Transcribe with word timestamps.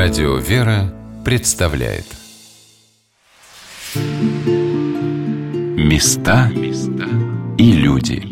Радио 0.00 0.36
«Вера» 0.36 0.94
представляет. 1.24 2.04
Места 5.76 6.52
и 7.58 7.72
люди. 7.72 8.22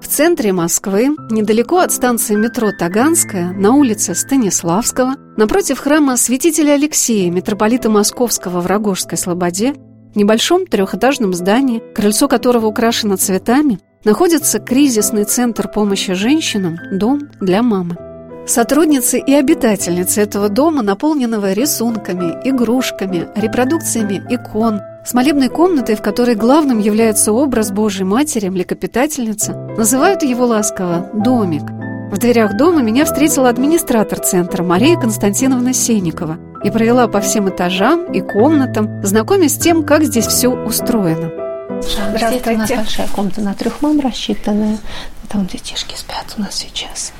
В 0.00 0.06
центре 0.06 0.52
Москвы, 0.52 1.08
недалеко 1.28 1.78
от 1.78 1.90
станции 1.90 2.36
метро 2.36 2.70
Таганская, 2.70 3.50
на 3.50 3.72
улице 3.72 4.14
Станиславского, 4.14 5.16
напротив 5.36 5.80
храма 5.80 6.16
святителя 6.18 6.74
Алексея, 6.74 7.32
митрополита 7.32 7.90
Московского 7.90 8.60
в 8.60 8.66
Рогожской 8.68 9.18
Слободе, 9.18 9.74
в 10.12 10.16
небольшом 10.16 10.66
трехэтажном 10.66 11.34
здании, 11.34 11.82
крыльцо 11.94 12.28
которого 12.28 12.66
украшено 12.66 13.16
цветами, 13.16 13.80
находится 14.04 14.58
кризисный 14.58 15.24
центр 15.24 15.68
помощи 15.68 16.14
женщинам 16.14 16.78
«Дом 16.92 17.28
для 17.40 17.62
мамы». 17.62 17.96
Сотрудницы 18.46 19.18
и 19.18 19.34
обитательницы 19.34 20.22
этого 20.22 20.48
дома, 20.48 20.82
наполненного 20.82 21.52
рисунками, 21.52 22.34
игрушками, 22.48 23.28
репродукциями 23.36 24.22
икон, 24.30 24.80
с 25.04 25.12
молебной 25.12 25.48
комнатой, 25.48 25.96
в 25.96 26.02
которой 26.02 26.34
главным 26.34 26.78
является 26.78 27.32
образ 27.32 27.70
Божьей 27.70 28.04
Матери, 28.04 28.48
млекопитательница, 28.48 29.52
называют 29.76 30.22
его 30.22 30.46
ласково 30.46 31.10
«домик». 31.12 31.64
В 32.10 32.18
дверях 32.18 32.56
дома 32.56 32.80
меня 32.80 33.04
встретила 33.04 33.50
администратор 33.50 34.18
центра 34.20 34.62
Мария 34.62 34.98
Константиновна 34.98 35.74
Сенникова 35.74 36.38
и 36.62 36.70
провела 36.70 37.08
по 37.08 37.20
всем 37.20 37.48
этажам 37.48 38.12
и 38.12 38.20
комнатам, 38.20 39.04
знакомясь 39.04 39.54
с 39.54 39.58
тем, 39.58 39.84
как 39.84 40.04
здесь 40.04 40.26
все 40.26 40.48
устроено. 40.48 41.30
Здравствуйте. 41.82 42.50
У 42.50 42.58
нас 42.58 42.70
большая 42.70 43.08
комната 43.08 43.40
на 43.40 43.54
трех 43.54 43.80
мам 43.82 44.00
рассчитанная. 44.00 44.78
Там 45.28 45.46
детишки 45.46 45.94
спят 45.94 46.34
у 46.36 46.40
нас 46.40 46.54
сейчас. 46.54 47.12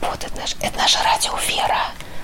Вот, 0.00 0.24
это, 0.24 0.40
наш, 0.40 0.56
это 0.60 0.76
наша 0.78 0.98
радио 1.04 1.32
Вера. 1.48 1.78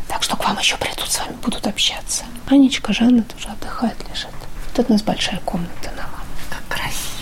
Так 0.08 0.22
что 0.22 0.36
к 0.36 0.44
вам 0.44 0.58
еще 0.58 0.76
придут, 0.76 1.08
с 1.08 1.18
вами 1.20 1.36
будут 1.42 1.66
общаться. 1.66 2.24
Анечка, 2.48 2.92
Жанна 2.92 3.22
тоже 3.22 3.48
отдыхает, 3.48 3.96
лежит. 4.10 4.30
Вот 4.70 4.78
это 4.78 4.88
у 4.88 4.92
нас 4.92 5.02
большая 5.02 5.40
комната 5.44 5.90
на 5.96 6.02
мам. 6.02 6.24
Как 6.48 6.78
красиво. 6.78 7.18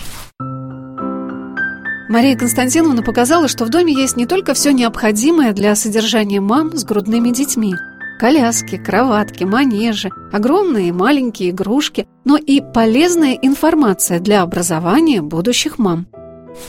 Мария 2.09 2.37
Константиновна 2.37 3.03
показала, 3.03 3.49
что 3.49 3.65
в 3.65 3.69
доме 3.69 3.93
есть 3.93 4.15
не 4.15 4.25
только 4.25 4.53
все 4.53 4.71
необходимое 4.71 5.51
для 5.51 5.75
содержания 5.75 6.39
мам 6.39 6.75
с 6.75 6.85
грудными 6.85 7.31
детьми. 7.31 7.75
Коляски, 8.19 8.77
кроватки, 8.77 9.43
манежи, 9.43 10.09
огромные 10.31 10.89
и 10.89 10.91
маленькие 10.91 11.51
игрушки, 11.51 12.07
но 12.25 12.35
и 12.35 12.61
полезная 12.61 13.33
информация 13.33 14.19
для 14.19 14.41
образования 14.41 15.21
будущих 15.21 15.77
мам. 15.77 16.07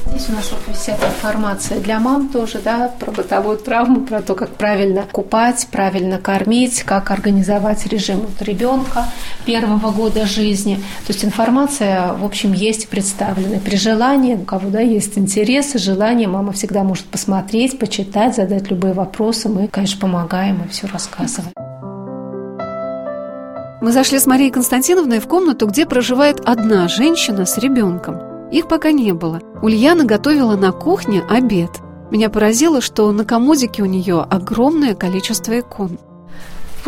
Здесь 0.06 0.28
у 0.30 0.32
нас 0.32 0.50
вот 0.50 0.76
вся 0.76 0.94
информация 0.94 1.80
для 1.80 2.00
мам 2.00 2.28
тоже, 2.28 2.60
да, 2.64 2.90
про 2.98 3.10
бытовую 3.10 3.58
травму, 3.58 4.00
про 4.00 4.22
то, 4.22 4.34
как 4.34 4.50
правильно 4.50 5.04
купать, 5.10 5.68
правильно 5.70 6.18
кормить, 6.18 6.82
как 6.82 7.10
организовать 7.10 7.86
режим 7.86 8.20
вот 8.20 8.40
ребенка 8.40 9.04
первого 9.44 9.90
года 9.90 10.26
жизни. 10.26 10.76
То 11.06 11.12
есть 11.12 11.24
информация, 11.24 12.14
в 12.14 12.24
общем, 12.24 12.52
есть 12.52 12.88
представлена. 12.88 13.58
При 13.60 13.76
желании, 13.76 14.34
у 14.34 14.44
кого 14.44 14.70
да, 14.70 14.80
есть 14.80 15.18
интерес 15.18 15.74
и 15.74 15.78
желание, 15.78 16.28
мама 16.28 16.52
всегда 16.52 16.84
может 16.84 17.06
посмотреть, 17.06 17.78
почитать, 17.78 18.36
задать 18.36 18.70
любые 18.70 18.94
вопросы. 18.94 19.48
Мы, 19.48 19.68
конечно, 19.68 20.00
помогаем 20.00 20.62
и 20.64 20.68
все 20.68 20.86
рассказываем. 20.86 21.52
Мы 23.80 23.92
зашли 23.92 24.18
с 24.18 24.26
Марией 24.26 24.50
Константиновной 24.50 25.20
в 25.20 25.28
комнату, 25.28 25.66
где 25.66 25.86
проживает 25.86 26.40
одна 26.44 26.88
женщина 26.88 27.46
с 27.46 27.58
ребенком. 27.58 28.27
Их 28.50 28.68
пока 28.68 28.92
не 28.92 29.12
было. 29.12 29.40
Ульяна 29.62 30.04
готовила 30.04 30.56
на 30.56 30.72
кухне 30.72 31.22
обед. 31.28 31.70
Меня 32.10 32.30
поразило, 32.30 32.80
что 32.80 33.10
на 33.12 33.24
комодике 33.24 33.82
у 33.82 33.86
нее 33.86 34.20
огромное 34.22 34.94
количество 34.94 35.58
икон. 35.58 35.98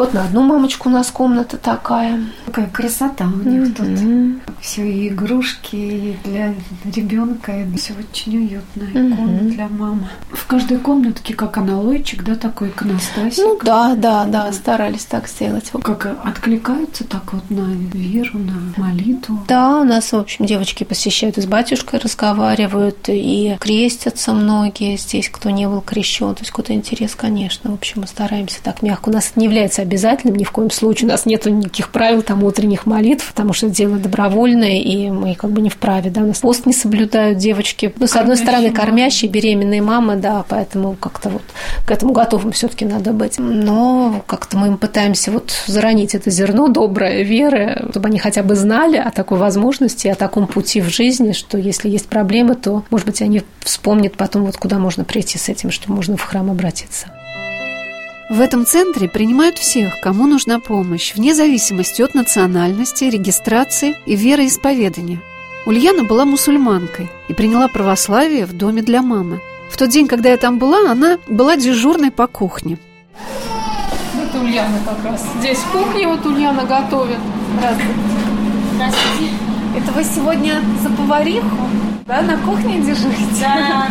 Вот 0.01 0.15
на 0.15 0.25
одну 0.25 0.41
мамочку 0.41 0.89
у 0.89 0.93
нас 0.93 1.11
комната 1.11 1.59
такая. 1.59 2.21
Какая 2.47 2.69
красота 2.69 3.27
у 3.27 3.47
них 3.47 3.65
mm-hmm. 3.65 4.41
тут. 4.47 4.55
Все 4.63 4.91
и 4.91 5.09
игрушки 5.09 5.77
и 5.77 6.17
для 6.25 6.55
ребенка, 6.87 7.53
и 7.61 7.77
все 7.77 7.93
очень 7.93 8.39
уютно. 8.39 8.85
Иконы 8.85 9.41
mm-hmm. 9.41 9.51
для 9.51 9.69
мамы. 9.69 10.09
В 10.33 10.47
каждой 10.47 10.79
комнатке 10.79 11.35
как 11.35 11.59
аналойчик, 11.59 12.25
да, 12.25 12.35
такой 12.35 12.69
иконостасик. 12.69 13.45
Ну 13.45 13.59
да, 13.63 13.95
да, 13.95 14.25
да, 14.25 14.51
старались 14.55 15.05
так 15.05 15.29
сделать. 15.29 15.71
Как 15.83 16.07
откликаются 16.25 17.05
так 17.05 17.35
вот 17.35 17.51
на 17.51 17.71
веру, 17.93 18.39
на 18.39 18.83
молитву. 18.83 19.45
Да, 19.49 19.81
у 19.81 19.85
нас, 19.85 20.13
в 20.13 20.17
общем, 20.17 20.47
девочки 20.47 20.85
посещают 20.85 21.37
и 21.37 21.43
с 21.43 21.47
батюшкой 21.47 22.01
разговаривают, 22.01 23.01
и 23.09 23.55
крестятся 23.61 24.33
многие 24.33 24.97
здесь, 24.97 25.29
кто 25.29 25.51
не 25.51 25.69
был 25.69 25.83
крещен. 25.83 26.35
То 26.35 26.41
есть 26.41 26.53
какой-то 26.53 26.73
интерес, 26.73 27.15
конечно. 27.15 27.71
В 27.71 27.75
общем, 27.75 28.01
мы 28.01 28.07
стараемся 28.07 28.63
так 28.63 28.81
мягко. 28.81 29.11
У 29.11 29.13
нас 29.13 29.33
не 29.37 29.45
является 29.45 29.83
обязательным, 29.91 30.37
ни 30.37 30.45
в 30.45 30.53
коем 30.53 30.71
случае 30.71 31.09
у 31.09 31.11
нас 31.11 31.27
нет 31.27 31.47
никаких 31.47 31.91
правил 31.91 32.23
там 32.23 32.45
утренних 32.45 32.87
молитв, 32.87 33.29
потому 33.29 33.53
что 33.53 33.67
это 33.67 33.75
дело 33.75 33.97
добровольное, 33.97 34.79
и 34.79 35.11
мы 35.11 35.35
как 35.35 35.51
бы 35.51 35.61
не 35.61 35.69
вправе, 35.69 36.11
да, 36.11 36.21
у 36.23 36.27
нас 36.27 36.39
пост 36.39 36.65
не 36.65 36.73
соблюдают 36.73 37.39
девочки. 37.39 37.93
Ну, 37.99 38.07
с 38.07 38.15
одной 38.15 38.37
стороны, 38.37 38.71
кормящие, 38.71 39.31
беременные 39.31 39.83
мамы, 39.83 40.17
да, 40.17 40.45
поэтому 40.49 40.95
как-то 40.95 41.31
вот 41.31 41.43
к 41.87 41.91
этому 41.91 42.13
готовым 42.13 42.53
все 42.53 42.69
таки 42.69 42.85
надо 42.85 43.13
быть. 43.13 43.39
Но 43.39 44.23
как-то 44.27 44.57
мы 44.57 44.69
им 44.69 44.79
пытаемся 44.79 45.33
вот 45.33 45.53
заронить 45.67 46.15
это 46.15 46.31
зерно 46.31 46.69
доброе 46.69 47.23
веры, 47.23 47.89
чтобы 47.91 48.09
они 48.09 48.19
хотя 48.19 48.45
бы 48.45 48.55
знали 48.55 48.97
о 48.97 49.11
такой 49.11 49.39
возможности, 49.39 50.07
о 50.07 50.15
таком 50.15 50.47
пути 50.47 50.81
в 50.81 50.89
жизни, 50.89 51.33
что 51.33 51.59
если 51.59 51.89
есть 51.89 52.07
проблемы, 52.07 52.55
то, 52.55 52.85
может 52.91 53.07
быть, 53.07 53.23
они 53.23 53.43
вспомнят 53.61 54.17
потом, 54.17 54.45
вот 54.45 54.57
куда 54.57 54.79
можно 54.79 55.05
прийти 55.05 55.37
с 55.37 55.49
этим, 55.49 55.73
что 55.73 55.91
можно 55.91 56.17
в 56.17 56.23
храм 56.23 56.49
обратиться. 56.51 57.09
В 58.31 58.41
этом 58.41 58.65
центре 58.65 59.09
принимают 59.09 59.59
всех, 59.59 59.99
кому 60.01 60.29
нужна 60.29 60.61
помощь, 60.61 61.17
вне 61.17 61.35
зависимости 61.35 62.01
от 62.01 62.15
национальности, 62.15 63.03
регистрации 63.03 63.97
и 64.07 64.15
вероисповедания. 64.15 65.21
Ульяна 65.67 66.05
была 66.05 66.25
мусульманкой 66.25 67.09
и 67.27 67.35
приняла 67.35 67.67
православие 67.67 68.47
в 68.47 68.53
доме 68.53 68.83
для 68.83 69.03
мамы. 69.03 69.41
В 69.69 69.77
тот 69.77 69.89
день, 69.91 70.07
когда 70.07 70.29
я 70.29 70.37
там 70.37 70.61
была, 70.61 70.93
она 70.93 71.19
была 71.27 71.57
дежурной 71.57 72.13
по 72.13 72.29
кухне. 72.29 72.79
Это 74.15 74.41
Ульяна 74.41 74.79
как 74.87 75.05
раз. 75.05 75.27
Здесь 75.41 75.59
в 75.59 75.73
кухне 75.73 76.07
вот 76.07 76.25
Ульяна 76.25 76.65
готовит. 76.67 77.19
Здравствуйте. 77.59 77.95
Здравствуйте. 78.77 79.50
Это 79.77 79.93
вы 79.93 80.03
сегодня 80.03 80.61
за 80.83 80.91
повариху? 80.91 81.69
Да, 82.07 82.23
на 82.23 82.37
кухне 82.39 82.81
дежурите? 82.81 83.41
Да, 83.41 83.87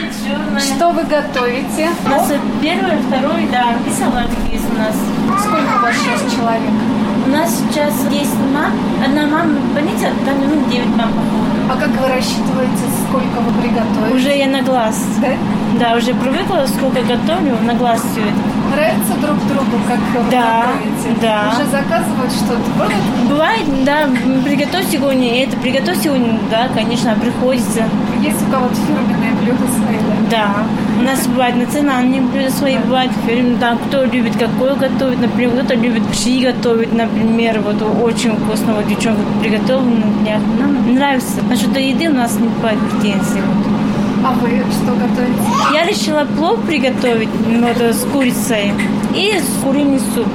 дежурная. 0.00 0.60
Что 0.76 0.90
вы 0.90 1.02
готовите? 1.02 1.90
У 2.04 2.08
нас 2.08 2.32
первый, 2.62 2.96
второй, 3.08 3.48
да, 3.50 3.74
и 3.86 3.90
салат 3.92 4.28
есть 4.52 4.70
у 4.70 4.78
нас. 4.78 4.94
Сколько 5.40 5.78
у 5.78 5.82
вас 5.82 5.94
сейчас 5.96 6.32
человек? 6.32 6.70
У 7.26 7.28
нас 7.28 7.50
сейчас 7.58 7.92
10 8.08 8.28
мам. 8.54 8.70
Одна 9.04 9.26
мама 9.26 9.58
в 9.58 9.74
больнице, 9.74 10.06
а 10.06 10.24
там 10.24 10.36
ну, 10.38 10.70
9 10.70 10.86
мам 10.96 11.10
А 11.68 11.76
как 11.76 11.88
вы 11.88 12.06
рассчитываете, 12.08 12.84
сколько 13.08 13.40
вы 13.40 13.60
приготовите? 13.60 14.14
Уже 14.14 14.36
я 14.36 14.46
на 14.46 14.62
глаз. 14.62 15.04
Да? 15.20 15.28
Да, 15.80 15.96
уже 15.96 16.14
привыкла, 16.14 16.64
сколько 16.66 17.02
готовлю, 17.02 17.56
на 17.62 17.74
глаз 17.74 18.00
все 18.12 18.20
это. 18.20 18.56
Нравится 18.70 19.12
друг 19.20 19.38
другу, 19.48 19.82
как 19.88 19.98
вы 19.98 20.30
да, 20.30 20.66
готовите? 20.66 21.20
Да, 21.20 21.52
Уже 21.52 21.66
заказывают 21.68 22.32
что-то? 22.32 22.70
Бывает? 22.74 23.02
Бывает, 23.28 23.84
да, 23.84 24.08
приготовь 24.44 24.86
сегодня 24.90 25.42
это, 25.42 25.56
приготовь 25.56 25.98
сегодня, 26.00 26.38
да, 26.50 26.68
конечно, 26.72 27.14
приходится. 27.16 27.84
Есть 28.26 28.42
у 28.48 28.50
кого-то 28.50 28.74
фирменные 28.74 29.32
блюда 29.40 29.66
свои, 29.72 29.96
да? 29.98 30.30
Да. 30.30 30.66
У 30.98 31.02
нас 31.02 31.26
бывают 31.28 31.56
национальные 31.56 32.20
блюда 32.20 32.50
свои, 32.50 32.78
бывают 32.78 33.12
фирменные, 33.24 33.58
там 33.58 33.78
кто 33.78 34.04
любит 34.04 34.36
какое 34.36 34.74
готовить, 34.74 35.20
например, 35.20 35.50
кто-то 35.52 35.74
любит 35.74 36.04
пши 36.08 36.40
готовить, 36.40 36.92
например, 36.92 37.60
вот 37.60 37.80
очень 38.02 38.36
вкусно, 38.36 38.74
вот 38.74 38.88
девчонка 38.88 39.22
приготовлена 39.40 40.06
для 40.22 40.40
Нам 40.58 40.94
нравится. 40.94 41.42
Насчет 41.48 41.76
еды 41.76 42.08
у 42.08 42.14
нас 42.14 42.36
не 42.40 42.48
бывает 42.48 42.78
претензий. 42.90 43.40
Вот. 43.46 43.66
А 44.24 44.32
вы 44.32 44.48
что 44.72 44.92
готовите? 44.92 45.40
Я 45.72 45.86
решила 45.86 46.24
плов 46.24 46.60
приготовить 46.66 47.28
вот, 47.28 47.94
с 47.94 48.04
курицей 48.12 48.72
и 49.14 49.38
с 49.38 49.62
куриный 49.62 50.00
суп. 50.14 50.26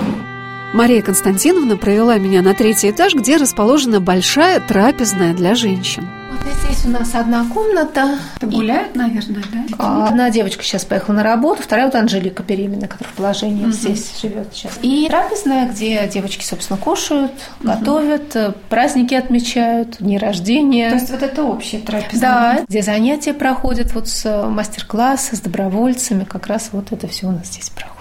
Мария 0.71 1.01
Константиновна 1.01 1.75
провела 1.75 2.17
меня 2.17 2.41
на 2.41 2.53
третий 2.53 2.91
этаж, 2.91 3.13
где 3.13 3.35
расположена 3.35 3.99
большая 3.99 4.61
трапезная 4.61 5.33
для 5.33 5.55
женщин. 5.55 6.07
Здесь 6.41 6.85
у 6.85 6.89
нас 6.89 7.13
одна 7.13 7.45
комната. 7.53 8.17
Это 8.37 8.47
гуляют, 8.47 8.95
наверное, 8.95 9.43
да? 9.51 9.75
А, 9.77 10.07
одна 10.07 10.29
девочка 10.29 10.63
сейчас 10.63 10.85
поехала 10.85 11.15
на 11.15 11.23
работу, 11.23 11.61
вторая 11.61 11.85
вот 11.85 11.95
Анжелика 11.95 12.43
беременная, 12.43 12.87
которая 12.87 13.13
в 13.13 13.15
положении 13.15 13.63
угу. 13.63 13.71
здесь 13.71 14.19
живет 14.19 14.47
сейчас. 14.53 14.79
И 14.81 15.07
трапезная, 15.07 15.69
где 15.69 16.07
девочки, 16.07 16.43
собственно, 16.43 16.79
кушают, 16.79 17.31
угу. 17.59 17.67
готовят, 17.67 18.35
э, 18.35 18.53
праздники 18.69 19.13
отмечают, 19.13 19.97
дни 19.99 20.17
рождения. 20.17 20.89
То 20.89 20.95
есть 20.95 21.11
вот 21.11 21.23
это 21.23 21.43
общая 21.43 21.79
трапезная? 21.79 22.19
Да, 22.21 22.63
где 22.67 22.81
занятия 22.81 23.33
проходят 23.33 23.93
вот 23.93 24.07
с 24.07 24.25
э, 24.25 24.47
мастер-классы, 24.47 25.35
с 25.35 25.41
добровольцами, 25.41 26.23
как 26.23 26.47
раз 26.47 26.69
вот 26.71 26.91
это 26.91 27.07
все 27.07 27.27
у 27.27 27.31
нас 27.31 27.47
здесь 27.47 27.69
проходит. 27.69 28.00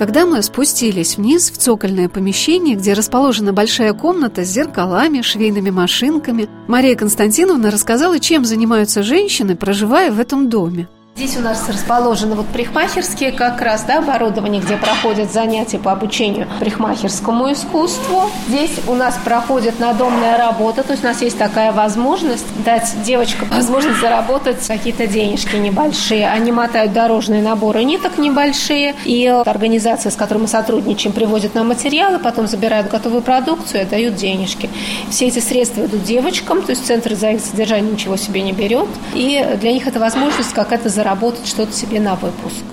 Когда 0.00 0.24
мы 0.24 0.42
спустились 0.42 1.18
вниз 1.18 1.50
в 1.50 1.58
цокольное 1.58 2.08
помещение, 2.08 2.74
где 2.74 2.94
расположена 2.94 3.52
большая 3.52 3.92
комната 3.92 4.46
с 4.46 4.48
зеркалами, 4.48 5.20
швейными 5.20 5.68
машинками, 5.68 6.48
Мария 6.68 6.96
Константиновна 6.96 7.70
рассказала, 7.70 8.18
чем 8.18 8.46
занимаются 8.46 9.02
женщины, 9.02 9.56
проживая 9.56 10.10
в 10.10 10.18
этом 10.18 10.48
доме. 10.48 10.88
Здесь 11.20 11.36
у 11.36 11.40
нас 11.40 11.68
расположены 11.68 12.34
вот 12.34 12.46
парикмахерские 12.46 13.32
как 13.32 13.60
раз, 13.60 13.82
да, 13.82 13.98
оборудование, 13.98 14.62
где 14.62 14.78
проходят 14.78 15.30
занятия 15.30 15.78
по 15.78 15.92
обучению 15.92 16.48
парикмахерскому 16.60 17.52
искусству. 17.52 18.30
Здесь 18.48 18.70
у 18.88 18.94
нас 18.94 19.18
проходит 19.22 19.78
надомная 19.78 20.38
работа, 20.38 20.82
то 20.82 20.92
есть 20.92 21.04
у 21.04 21.06
нас 21.06 21.20
есть 21.20 21.36
такая 21.36 21.72
возможность 21.72 22.46
дать 22.64 22.90
девочкам 23.04 23.48
возможность 23.50 24.00
заработать 24.00 24.66
какие-то 24.66 25.06
денежки 25.06 25.56
небольшие. 25.56 26.26
Они 26.26 26.52
мотают 26.52 26.94
дорожные 26.94 27.42
наборы 27.42 27.84
ниток 27.84 28.16
небольшие, 28.16 28.94
и 29.04 29.26
организация, 29.26 30.08
с 30.08 30.16
которой 30.16 30.38
мы 30.38 30.48
сотрудничаем, 30.48 31.14
приводит 31.14 31.54
нам 31.54 31.68
материалы, 31.68 32.18
потом 32.18 32.46
забирают 32.46 32.88
готовую 32.88 33.20
продукцию 33.20 33.82
и 33.82 33.84
отдают 33.84 34.14
денежки. 34.14 34.70
Все 35.10 35.26
эти 35.26 35.40
средства 35.40 35.84
идут 35.84 36.02
девочкам, 36.02 36.62
то 36.62 36.70
есть 36.70 36.86
центр 36.86 37.14
за 37.14 37.32
их 37.32 37.42
содержание 37.42 37.92
ничего 37.92 38.16
себе 38.16 38.40
не 38.40 38.52
берет, 38.52 38.88
и 39.12 39.58
для 39.60 39.72
них 39.74 39.86
это 39.86 40.00
возможность 40.00 40.54
какая-то 40.54 40.88
заработать 40.88 41.09
что-то 41.46 41.72
себе 41.72 42.00
на 42.00 42.14
выпуск. 42.14 42.64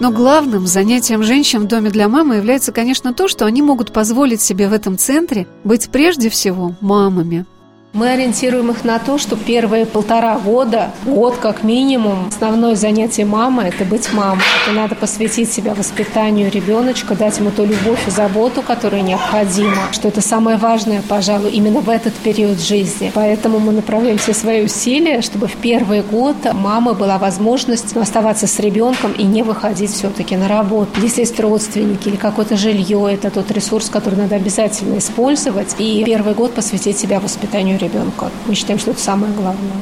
Но 0.00 0.10
главным 0.10 0.66
занятием 0.66 1.22
женщин 1.22 1.60
в 1.60 1.66
доме 1.66 1.90
для 1.90 2.08
мамы 2.08 2.36
является, 2.36 2.72
конечно, 2.72 3.12
то, 3.12 3.28
что 3.28 3.44
они 3.44 3.60
могут 3.60 3.92
позволить 3.92 4.40
себе 4.40 4.66
в 4.68 4.72
этом 4.72 4.96
центре 4.96 5.46
быть 5.62 5.90
прежде 5.90 6.30
всего 6.30 6.74
мамами. 6.80 7.44
Мы 7.92 8.10
ориентируем 8.10 8.70
их 8.70 8.84
на 8.84 9.00
то, 9.00 9.18
что 9.18 9.36
первые 9.36 9.84
полтора 9.84 10.38
года, 10.38 10.92
год 11.04 11.38
как 11.38 11.64
минимум, 11.64 12.28
основное 12.28 12.76
занятие 12.76 13.24
мамы– 13.24 13.64
это 13.64 13.84
быть 13.84 14.12
мамой. 14.12 14.44
Это 14.62 14.76
надо 14.76 14.94
посвятить 14.94 15.52
себя 15.52 15.74
воспитанию 15.74 16.52
ребеночка, 16.52 17.16
дать 17.16 17.38
ему 17.38 17.50
ту 17.50 17.64
любовь 17.64 18.06
и 18.06 18.10
заботу, 18.10 18.62
которая 18.62 19.02
необходима, 19.02 19.88
что 19.90 20.06
это 20.06 20.20
самое 20.20 20.56
важное, 20.56 21.02
пожалуй, 21.08 21.50
именно 21.50 21.80
в 21.80 21.90
этот 21.90 22.14
период 22.14 22.60
жизни. 22.60 23.10
Поэтому 23.12 23.58
мы 23.58 23.72
направляем 23.72 24.18
все 24.18 24.34
свои 24.34 24.64
усилия, 24.64 25.20
чтобы 25.20 25.48
в 25.48 25.56
первый 25.56 26.02
год 26.02 26.36
мамы 26.52 26.94
была 26.94 27.18
возможность 27.18 27.96
оставаться 27.96 28.46
с 28.46 28.60
ребенком 28.60 29.10
и 29.12 29.24
не 29.24 29.42
выходить 29.42 29.90
все-таки 29.90 30.36
на 30.36 30.46
работу. 30.46 31.00
Если 31.02 31.22
есть 31.22 31.40
родственники 31.40 32.06
или 32.06 32.16
какое-то 32.16 32.56
жилье, 32.56 33.08
это 33.12 33.32
тот 33.32 33.50
ресурс, 33.50 33.90
который 33.90 34.14
надо 34.14 34.36
обязательно 34.36 34.98
использовать. 34.98 35.74
И 35.78 36.04
первый 36.04 36.34
год 36.34 36.54
посвятить 36.54 36.96
себя 36.96 37.18
воспитанию 37.18 37.79
ребенка. 37.80 38.30
Мы 38.46 38.54
считаем, 38.54 38.78
что 38.78 38.92
это 38.92 39.00
самое 39.00 39.32
главное. 39.32 39.72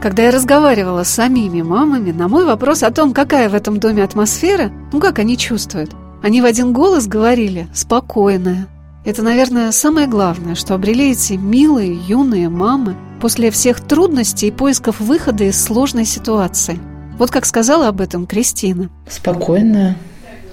Когда 0.00 0.24
я 0.24 0.30
разговаривала 0.30 1.02
с 1.02 1.08
самими 1.08 1.62
мамами, 1.62 2.12
на 2.12 2.28
мой 2.28 2.44
вопрос 2.44 2.82
о 2.82 2.90
том, 2.90 3.12
какая 3.12 3.48
в 3.48 3.54
этом 3.54 3.80
доме 3.80 4.04
атмосфера, 4.04 4.70
ну 4.92 5.00
как 5.00 5.18
они 5.18 5.36
чувствуют, 5.36 5.90
они 6.22 6.40
в 6.40 6.44
один 6.44 6.72
голос 6.72 7.06
говорили 7.06 7.68
«спокойная». 7.74 8.68
Это, 9.04 9.22
наверное, 9.22 9.72
самое 9.72 10.06
главное, 10.06 10.54
что 10.54 10.74
обрели 10.74 11.12
эти 11.12 11.34
милые, 11.34 11.98
юные 12.06 12.48
мамы 12.48 12.96
после 13.20 13.50
всех 13.50 13.80
трудностей 13.80 14.48
и 14.48 14.52
поисков 14.52 15.00
выхода 15.00 15.44
из 15.44 15.62
сложной 15.62 16.04
ситуации. 16.04 16.78
Вот 17.18 17.30
как 17.30 17.46
сказала 17.46 17.88
об 17.88 18.00
этом 18.00 18.26
Кристина. 18.26 18.90
Спокойная, 19.08 19.96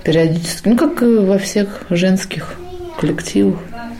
периодически, 0.03 0.69
ну 0.69 0.77
как 0.77 1.01
во 1.01 1.37
всех 1.37 1.83
женских 1.89 2.55
коллективах. 2.99 3.59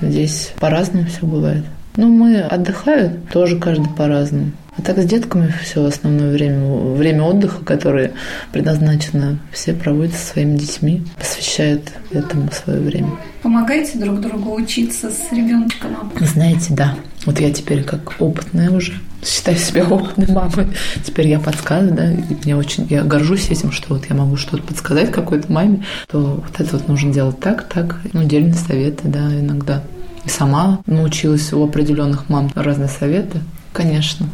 Здесь 0.10 0.52
по-разному 0.60 1.08
все 1.08 1.26
бывает. 1.26 1.64
Ну, 1.96 2.08
мы 2.08 2.42
отдыхаем 2.42 3.22
тоже 3.32 3.60
каждый 3.60 3.90
по-разному. 3.90 4.52
А 4.76 4.82
так 4.82 4.98
с 4.98 5.06
детками 5.06 5.54
все 5.64 5.86
основное 5.86 6.32
время, 6.32 6.66
время 6.96 7.24
отдыха, 7.24 7.64
которое 7.64 8.14
предназначено, 8.52 9.38
все 9.52 9.74
проводят 9.74 10.16
со 10.16 10.34
своими 10.34 10.58
детьми, 10.58 11.04
посвящают 11.18 11.92
этому 12.12 12.50
свое 12.52 12.80
время. 12.80 13.12
Помогаете 13.44 14.00
друг 14.00 14.20
другу 14.20 14.56
учиться 14.56 15.12
с 15.12 15.32
ребеночком? 15.32 15.92
Знаете, 16.20 16.74
да. 16.74 16.96
Вот 17.26 17.40
я 17.40 17.52
теперь 17.52 17.84
как 17.84 18.16
опытная 18.20 18.72
уже, 18.72 18.94
считаю 19.26 19.58
себя 19.58 19.86
опытной 19.86 20.28
мамой. 20.28 20.76
Теперь 21.04 21.28
я 21.28 21.40
подсказываю, 21.40 21.96
да, 21.96 22.12
и 22.12 22.36
мне 22.44 22.56
очень, 22.56 22.88
я 22.90 23.04
горжусь 23.04 23.50
этим, 23.50 23.72
что 23.72 23.94
вот 23.94 24.06
я 24.10 24.16
могу 24.16 24.36
что-то 24.36 24.64
подсказать 24.64 25.12
какой-то 25.12 25.52
маме, 25.52 25.86
то 26.08 26.42
вот 26.44 26.60
это 26.60 26.78
вот 26.78 26.88
нужно 26.88 27.14
делать 27.14 27.40
так, 27.40 27.68
так, 27.68 28.00
ну, 28.14 28.24
дельные 28.24 28.54
советы, 28.54 29.08
да, 29.08 29.40
иногда. 29.40 29.84
И 30.26 30.30
сама 30.30 30.80
научилась 30.86 31.52
у 31.54 31.64
определенных 31.64 32.30
мам 32.30 32.52
разные 32.56 32.90
советы, 32.90 33.40
конечно. 33.74 34.28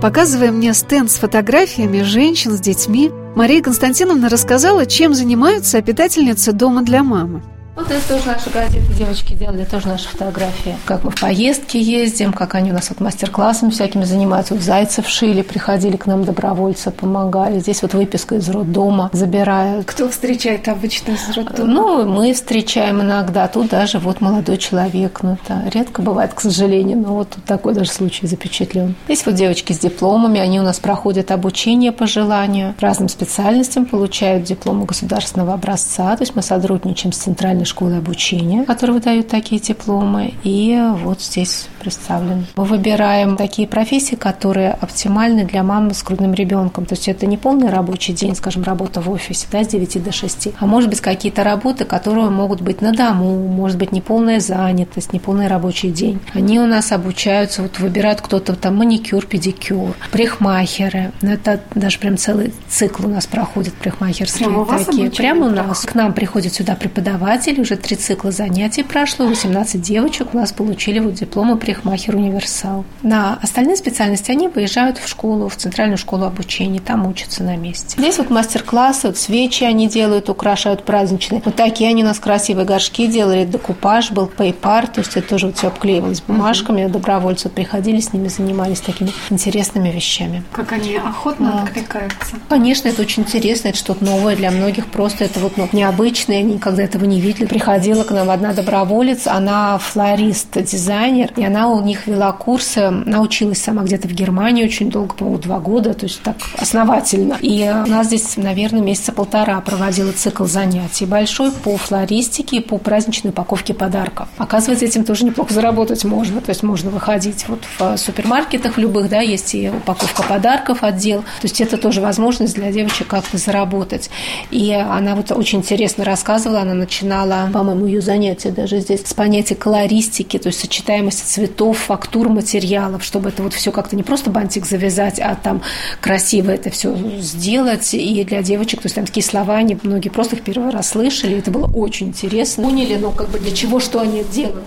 Показывая 0.00 0.50
мне 0.50 0.72
стенд 0.72 1.10
с 1.10 1.16
фотографиями 1.16 2.02
женщин 2.02 2.52
с 2.52 2.60
детьми, 2.60 3.10
Мария 3.36 3.62
Константиновна 3.62 4.28
рассказала, 4.28 4.86
чем 4.86 5.14
занимаются 5.14 5.82
питательницы 5.82 6.52
дома 6.52 6.82
для 6.82 7.02
мамы. 7.02 7.42
Вот 7.90 7.96
это 7.96 8.08
тоже 8.08 8.26
наши 8.28 8.50
газеты 8.50 8.92
девочки 8.96 9.34
делали, 9.34 9.64
тоже 9.64 9.88
наши 9.88 10.08
фотографии. 10.08 10.76
Как 10.84 11.02
мы 11.02 11.10
в 11.10 11.20
поездки 11.20 11.76
ездим, 11.76 12.32
как 12.32 12.54
они 12.54 12.70
у 12.70 12.74
нас 12.74 12.88
вот 12.88 13.00
мастер-классами 13.00 13.70
всякими 13.70 14.04
занимаются. 14.04 14.54
Вот 14.54 14.62
зайцев 14.62 15.08
шили, 15.08 15.42
приходили 15.42 15.96
к 15.96 16.06
нам 16.06 16.22
добровольцы, 16.24 16.92
помогали. 16.92 17.58
Здесь 17.58 17.82
вот 17.82 17.94
выписка 17.94 18.36
из 18.36 18.48
роддома 18.48 19.10
забирают. 19.12 19.86
Кто 19.86 20.08
встречает 20.08 20.68
обычно 20.68 21.12
из 21.12 21.36
роддома? 21.36 21.68
Ну, 21.68 22.06
мы 22.06 22.32
встречаем 22.32 23.00
иногда. 23.00 23.48
Тут 23.48 23.70
даже 23.70 23.98
вот 23.98 24.20
молодой 24.20 24.58
человек. 24.58 25.18
Ну, 25.24 25.36
это 25.42 25.60
редко 25.74 26.00
бывает, 26.00 26.32
к 26.32 26.40
сожалению, 26.40 26.98
но 26.98 27.14
вот 27.16 27.30
тут 27.30 27.44
такой 27.44 27.74
даже 27.74 27.90
случай 27.90 28.24
запечатлен. 28.28 28.94
Здесь 29.06 29.26
вот 29.26 29.34
девочки 29.34 29.72
с 29.72 29.80
дипломами, 29.80 30.38
они 30.38 30.60
у 30.60 30.62
нас 30.62 30.78
проходят 30.78 31.32
обучение 31.32 31.90
по 31.90 32.06
желанию. 32.06 32.72
Разным 32.78 33.08
специальностям 33.08 33.84
получают 33.84 34.44
дипломы 34.44 34.84
государственного 34.84 35.54
образца. 35.54 36.16
То 36.16 36.22
есть 36.22 36.36
мы 36.36 36.42
сотрудничаем 36.42 37.12
с 37.12 37.16
Центральной 37.16 37.66
школы 37.80 37.96
обучения, 37.96 38.64
которые 38.64 38.96
выдают 38.96 39.28
такие 39.28 39.58
дипломы. 39.58 40.34
И 40.44 40.78
вот 41.02 41.22
здесь 41.22 41.66
представлен. 41.80 42.46
Мы 42.56 42.64
выбираем 42.64 43.38
такие 43.38 43.66
профессии, 43.66 44.16
которые 44.16 44.72
оптимальны 44.72 45.46
для 45.46 45.62
мамы 45.62 45.94
с 45.94 46.02
грудным 46.02 46.34
ребенком. 46.34 46.84
То 46.84 46.94
есть 46.94 47.08
это 47.08 47.24
не 47.24 47.38
полный 47.38 47.70
рабочий 47.70 48.12
день, 48.12 48.34
скажем, 48.34 48.64
работа 48.64 49.00
в 49.00 49.10
офисе 49.10 49.46
да, 49.50 49.64
с 49.64 49.68
9 49.68 50.02
до 50.04 50.12
6, 50.12 50.48
а 50.58 50.66
может 50.66 50.90
быть 50.90 51.00
какие-то 51.00 51.42
работы, 51.42 51.86
которые 51.86 52.28
могут 52.28 52.60
быть 52.60 52.82
на 52.82 52.92
дому, 52.92 53.48
может 53.48 53.78
быть 53.78 53.92
неполная 53.92 54.40
занятость, 54.40 55.14
неполный 55.14 55.46
рабочий 55.46 55.90
день. 55.90 56.20
Они 56.34 56.60
у 56.60 56.66
нас 56.66 56.92
обучаются, 56.92 57.62
вот 57.62 57.78
выбирают 57.78 58.20
кто-то 58.20 58.56
там 58.56 58.76
маникюр, 58.76 59.24
педикюр, 59.24 59.94
парикмахеры. 60.12 61.12
Ну, 61.22 61.30
это 61.30 61.60
даже 61.74 61.98
прям 61.98 62.18
целый 62.18 62.52
цикл 62.68 63.06
у 63.06 63.08
нас 63.08 63.26
проходит 63.26 63.72
парикмахерские 63.74 64.48
Прямо 64.48 64.84
такие. 64.84 65.10
Прямо 65.10 65.46
у 65.46 65.50
нас. 65.50 65.80
К 65.86 65.94
нам 65.94 66.12
приходят 66.12 66.52
сюда 66.52 66.76
преподаватели, 66.76 67.60
уже 67.70 67.78
три 67.78 67.96
цикла 67.96 68.32
занятий 68.32 68.82
прошло, 68.82 69.26
18 69.26 69.80
девочек 69.80 70.28
у 70.32 70.36
нас 70.36 70.52
получили 70.52 70.98
вот 70.98 71.14
дипломы 71.14 71.56
парикмахер 71.56 72.16
универсал. 72.16 72.84
На 73.02 73.38
остальные 73.40 73.76
специальности 73.76 74.32
они 74.32 74.48
выезжают 74.48 74.98
в 74.98 75.08
школу, 75.08 75.48
в 75.48 75.56
центральную 75.56 75.96
школу 75.98 76.24
обучения, 76.24 76.80
там 76.80 77.06
учатся 77.06 77.44
на 77.44 77.56
месте. 77.56 77.96
Здесь 77.96 78.18
вот 78.18 78.30
мастер-классы, 78.30 79.08
вот 79.08 79.18
свечи 79.18 79.62
они 79.62 79.88
делают, 79.88 80.28
украшают 80.28 80.84
праздничные. 80.84 81.42
Вот 81.44 81.54
такие 81.54 81.90
они 81.90 82.02
у 82.02 82.06
нас 82.06 82.18
красивые 82.18 82.66
горшки 82.66 83.06
делали, 83.06 83.44
декупаж 83.44 84.10
был, 84.10 84.26
пейпар, 84.26 84.88
то 84.88 85.00
есть 85.00 85.16
это 85.16 85.28
тоже 85.28 85.46
вот 85.46 85.58
все 85.58 85.68
обклеивалось 85.68 86.22
бумажками, 86.22 86.86
добровольцы 86.88 87.44
вот 87.44 87.54
приходили, 87.54 88.00
с 88.00 88.12
ними 88.12 88.26
занимались 88.28 88.80
такими 88.80 89.12
интересными 89.30 89.90
вещами. 89.90 90.42
Как 90.52 90.72
они 90.72 90.96
охотно 90.96 91.52
Вот. 91.52 91.68
откликаются. 91.68 92.36
Конечно, 92.48 92.88
это 92.88 93.02
очень 93.02 93.22
интересно, 93.22 93.68
это 93.68 93.78
что-то 93.78 94.04
новое 94.04 94.34
для 94.34 94.50
многих, 94.50 94.86
просто 94.86 95.24
это 95.24 95.38
вот 95.38 95.56
ну, 95.56 95.68
необычное, 95.72 96.38
они 96.38 96.54
никогда 96.54 96.82
этого 96.82 97.04
не 97.04 97.20
видели. 97.20 97.46
Приходила 97.60 98.04
к 98.04 98.10
нам 98.10 98.30
одна 98.30 98.54
доброволец, 98.54 99.26
она 99.26 99.76
флорист, 99.76 100.56
дизайнер, 100.62 101.30
и 101.36 101.44
она 101.44 101.68
у 101.68 101.82
них 101.82 102.06
вела 102.06 102.32
курсы, 102.32 102.88
научилась 102.88 103.60
сама 103.60 103.82
где-то 103.82 104.08
в 104.08 104.12
Германии 104.12 104.64
очень 104.64 104.90
долго, 104.90 105.14
по-моему, 105.14 105.42
два 105.42 105.58
года, 105.58 105.92
то 105.92 106.06
есть 106.06 106.22
так 106.22 106.36
основательно. 106.56 107.36
И 107.42 107.70
у 107.70 107.86
нас 107.86 108.06
здесь, 108.06 108.38
наверное, 108.38 108.80
месяца 108.80 109.12
полтора 109.12 109.60
проводила 109.60 110.10
цикл 110.12 110.46
занятий 110.46 111.04
большой 111.04 111.52
по 111.52 111.76
флористике 111.76 112.62
по 112.62 112.78
праздничной 112.78 113.28
упаковке 113.28 113.74
подарков. 113.74 114.28
Оказывается, 114.38 114.86
этим 114.86 115.04
тоже 115.04 115.26
неплохо 115.26 115.52
заработать 115.52 116.02
можно, 116.04 116.40
то 116.40 116.48
есть 116.48 116.62
можно 116.62 116.88
выходить 116.88 117.44
вот 117.46 117.60
в 117.78 117.98
супермаркетах 117.98 118.78
любых, 118.78 119.10
да, 119.10 119.20
есть 119.20 119.54
и 119.54 119.68
упаковка 119.68 120.22
подарков 120.22 120.82
отдел, 120.82 121.20
то 121.20 121.26
есть 121.42 121.60
это 121.60 121.76
тоже 121.76 122.00
возможность 122.00 122.54
для 122.54 122.72
девочек 122.72 123.08
как-то 123.08 123.36
заработать. 123.36 124.08
И 124.50 124.72
она 124.72 125.14
вот 125.14 125.30
очень 125.30 125.58
интересно 125.58 126.04
рассказывала, 126.04 126.62
она 126.62 126.72
начинала, 126.72 127.39
по-моему, 127.48 127.86
ее 127.86 128.00
занятия 128.00 128.50
даже 128.50 128.80
здесь 128.80 129.02
с 129.04 129.14
понятия 129.14 129.54
колористики, 129.54 130.38
то 130.38 130.48
есть 130.48 130.60
сочетаемости 130.60 131.24
цветов, 131.24 131.78
фактур, 131.78 132.28
материалов, 132.28 133.04
чтобы 133.04 133.30
это 133.30 133.42
вот 133.42 133.54
все 133.54 133.72
как-то 133.72 133.96
не 133.96 134.02
просто 134.02 134.30
бантик 134.30 134.66
завязать, 134.66 135.18
а 135.20 135.34
там 135.34 135.62
красиво 136.00 136.50
это 136.50 136.70
все 136.70 136.96
сделать. 137.20 137.94
И 137.94 138.24
для 138.24 138.42
девочек, 138.42 138.80
то 138.80 138.86
есть 138.86 138.96
там 138.96 139.06
такие 139.06 139.24
слова, 139.24 139.56
они 139.56 139.78
многие 139.82 140.08
просто 140.08 140.36
их 140.36 140.42
первый 140.42 140.70
раз 140.70 140.90
слышали, 140.90 141.38
это 141.38 141.50
было 141.50 141.66
очень 141.66 142.08
интересно. 142.08 142.64
Поняли, 142.64 142.96
ну 142.96 143.12
как 143.12 143.28
бы 143.30 143.38
для 143.38 143.52
чего, 143.52 143.80
что 143.80 144.00
они 144.00 144.24
делают. 144.24 144.64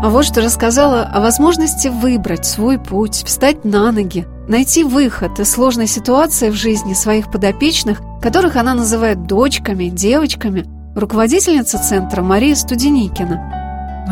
А 0.00 0.10
вот 0.10 0.24
что 0.24 0.40
рассказала 0.40 1.02
о 1.02 1.20
возможности 1.20 1.88
выбрать 1.88 2.46
свой 2.46 2.78
путь, 2.78 3.24
встать 3.26 3.64
на 3.64 3.90
ноги, 3.90 4.26
найти 4.46 4.84
выход 4.84 5.40
из 5.40 5.50
сложной 5.50 5.88
ситуации 5.88 6.50
в 6.50 6.54
жизни 6.54 6.94
своих 6.94 7.32
подопечных, 7.32 8.00
которых 8.22 8.54
она 8.54 8.74
называет 8.74 9.26
дочками, 9.26 9.88
девочками, 9.88 10.66
руководительница 10.98 11.78
центра 11.78 12.22
Мария 12.22 12.54
Студеникина– 12.54 13.54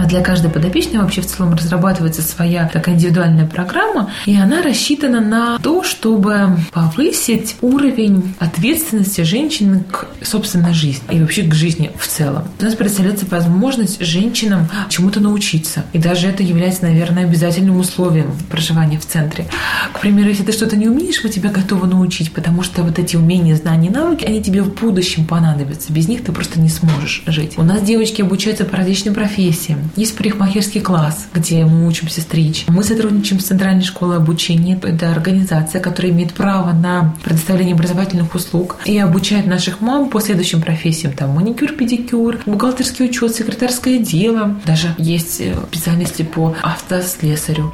для 0.05 0.23
каждой 0.23 0.51
подопечной 0.51 1.01
вообще 1.01 1.21
в 1.21 1.27
целом 1.27 1.55
разрабатывается 1.55 2.23
своя 2.23 2.69
такая 2.73 2.95
индивидуальная 2.95 3.47
программа, 3.47 4.11
и 4.27 4.37
она 4.37 4.63
рассчитана 4.63 5.21
на 5.21 5.59
то, 5.59 5.83
чтобы 5.83 6.57
повысить 6.73 7.57
уровень 7.61 8.35
ответственности 8.39 9.23
женщины 9.23 9.85
к 9.91 10.07
собственной 10.25 10.75
жизни 10.75 11.03
и 11.11 11.21
вообще 11.21 11.43
к 11.43 11.55
жизни 11.55 11.91
в 11.99 12.07
целом. 12.07 12.45
У 12.61 12.65
нас 12.65 12.75
представляется 12.75 13.27
возможность 13.31 14.03
женщинам 14.03 14.69
чему-то 14.89 15.21
научиться. 15.21 15.85
И 15.93 15.99
даже 15.99 16.29
это 16.29 16.43
является, 16.43 16.85
наверное, 16.85 17.25
обязательным 17.25 17.79
условием 17.79 18.33
проживания 18.51 18.99
в 18.99 19.07
центре. 19.07 19.47
К 19.93 20.01
примеру, 20.01 20.29
если 20.29 20.45
ты 20.45 20.53
что-то 20.53 20.77
не 20.77 20.89
умеешь, 20.89 21.23
мы 21.23 21.31
тебя 21.31 21.51
готовы 21.51 21.87
научить, 21.87 22.33
потому 22.33 22.63
что 22.63 22.83
вот 22.83 22.99
эти 22.99 23.17
умения, 23.17 23.57
знания, 23.57 23.91
навыки, 23.91 24.25
они 24.25 24.43
тебе 24.43 24.63
в 24.63 24.75
будущем 24.75 25.25
понадобятся. 25.25 25.93
Без 25.93 26.09
них 26.09 26.25
ты 26.25 26.33
просто 26.33 26.61
не 26.61 26.69
сможешь 26.69 27.23
жить. 27.27 27.55
У 27.57 27.63
нас 27.63 27.83
девочки 27.83 28.23
обучаются 28.23 28.65
по 28.65 28.77
различным 28.77 29.15
профессиям. 29.15 29.86
Есть 29.95 30.17
парикмахерский 30.17 30.81
класс, 30.81 31.27
где 31.33 31.65
мы 31.65 31.87
учимся 31.87 32.21
стричь. 32.21 32.65
Мы 32.69 32.83
сотрудничаем 32.83 33.41
с 33.41 33.45
Центральной 33.45 33.85
школой 33.85 34.17
обучения. 34.17 34.79
Это 34.83 35.13
организация, 35.13 35.81
которая 35.81 36.13
имеет 36.13 36.35
право 36.35 36.73
на 36.73 37.15
предоставление 37.25 37.75
образовательных 37.75 38.35
услуг 38.35 38.77
и 38.85 38.99
обучает 38.99 39.47
наших 39.47 39.81
мам 39.81 40.11
по 40.11 40.21
следующим 40.21 40.61
профессиям. 40.61 41.13
Там 41.13 41.31
маникюр, 41.31 41.73
педикюр, 41.73 42.39
бухгалтерский 42.47 43.07
учет, 43.07 43.35
секретарское 43.35 43.99
дело. 43.99 44.57
Даже 44.65 44.95
есть 44.99 45.41
э, 45.41 45.55
специальности 45.71 46.23
по 46.23 46.55
автослесарю. 46.63 47.73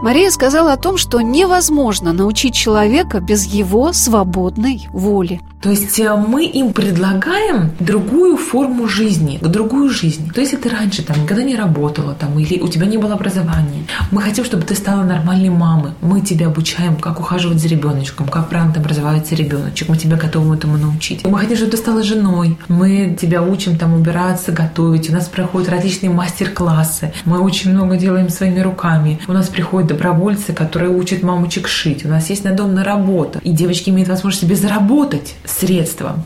Мария 0.00 0.30
сказала 0.30 0.74
о 0.74 0.76
том, 0.76 0.96
что 0.96 1.20
невозможно 1.20 2.12
научить 2.12 2.54
человека 2.54 3.20
без 3.20 3.44
его 3.44 3.92
свободной 3.92 4.86
воли. 4.92 5.40
То 5.60 5.70
есть 5.70 5.98
э, 5.98 6.14
мы 6.14 6.46
им 6.46 6.72
предлагаем 6.72 7.72
другую 7.80 8.36
форму 8.36 8.86
жизни, 8.86 9.40
другую 9.42 9.90
жизнь. 9.90 10.30
То 10.32 10.40
есть, 10.40 10.60
ты 10.60 10.68
раньше 10.68 11.02
там 11.02 11.22
никогда 11.22 11.42
не 11.42 11.56
работала, 11.56 12.14
там, 12.14 12.38
или 12.38 12.60
у 12.60 12.68
тебя 12.68 12.86
не 12.86 12.96
было 12.96 13.14
образования, 13.14 13.84
мы 14.12 14.22
хотим, 14.22 14.44
чтобы 14.44 14.62
ты 14.62 14.76
стала 14.76 15.02
нормальной 15.02 15.50
мамой. 15.50 15.92
Мы 16.00 16.20
тебя 16.20 16.46
обучаем, 16.46 16.96
как 16.96 17.18
ухаживать 17.18 17.58
за 17.58 17.66
ребеночком, 17.66 18.28
как 18.28 18.48
правильно 18.48 18.74
развивается 18.82 19.34
ребеночек. 19.34 19.88
Мы 19.88 19.96
тебя 19.96 20.16
готовы 20.16 20.54
этому 20.54 20.76
научить. 20.76 21.26
Мы 21.26 21.36
хотим, 21.38 21.56
чтобы 21.56 21.72
ты 21.72 21.76
стала 21.76 22.04
женой. 22.04 22.56
Мы 22.68 23.16
тебя 23.20 23.42
учим 23.42 23.76
там 23.76 23.94
убираться, 23.94 24.52
готовить. 24.52 25.10
У 25.10 25.12
нас 25.12 25.26
проходят 25.26 25.68
различные 25.68 26.10
мастер-классы. 26.10 27.12
Мы 27.24 27.40
очень 27.40 27.72
много 27.72 27.96
делаем 27.96 28.28
своими 28.28 28.60
руками. 28.60 29.18
У 29.26 29.32
нас 29.32 29.48
приходят 29.48 29.87
добровольцы, 29.88 30.52
которые 30.52 30.90
учат 30.90 31.22
мамочек 31.22 31.66
шить. 31.66 32.04
У 32.04 32.08
нас 32.08 32.30
есть 32.30 32.44
надомная 32.44 32.84
работа. 32.84 33.40
И 33.42 33.50
девочки 33.50 33.90
имеют 33.90 34.08
возможность 34.08 34.42
себе 34.42 34.54
заработать 34.54 35.34
средства. 35.44 36.16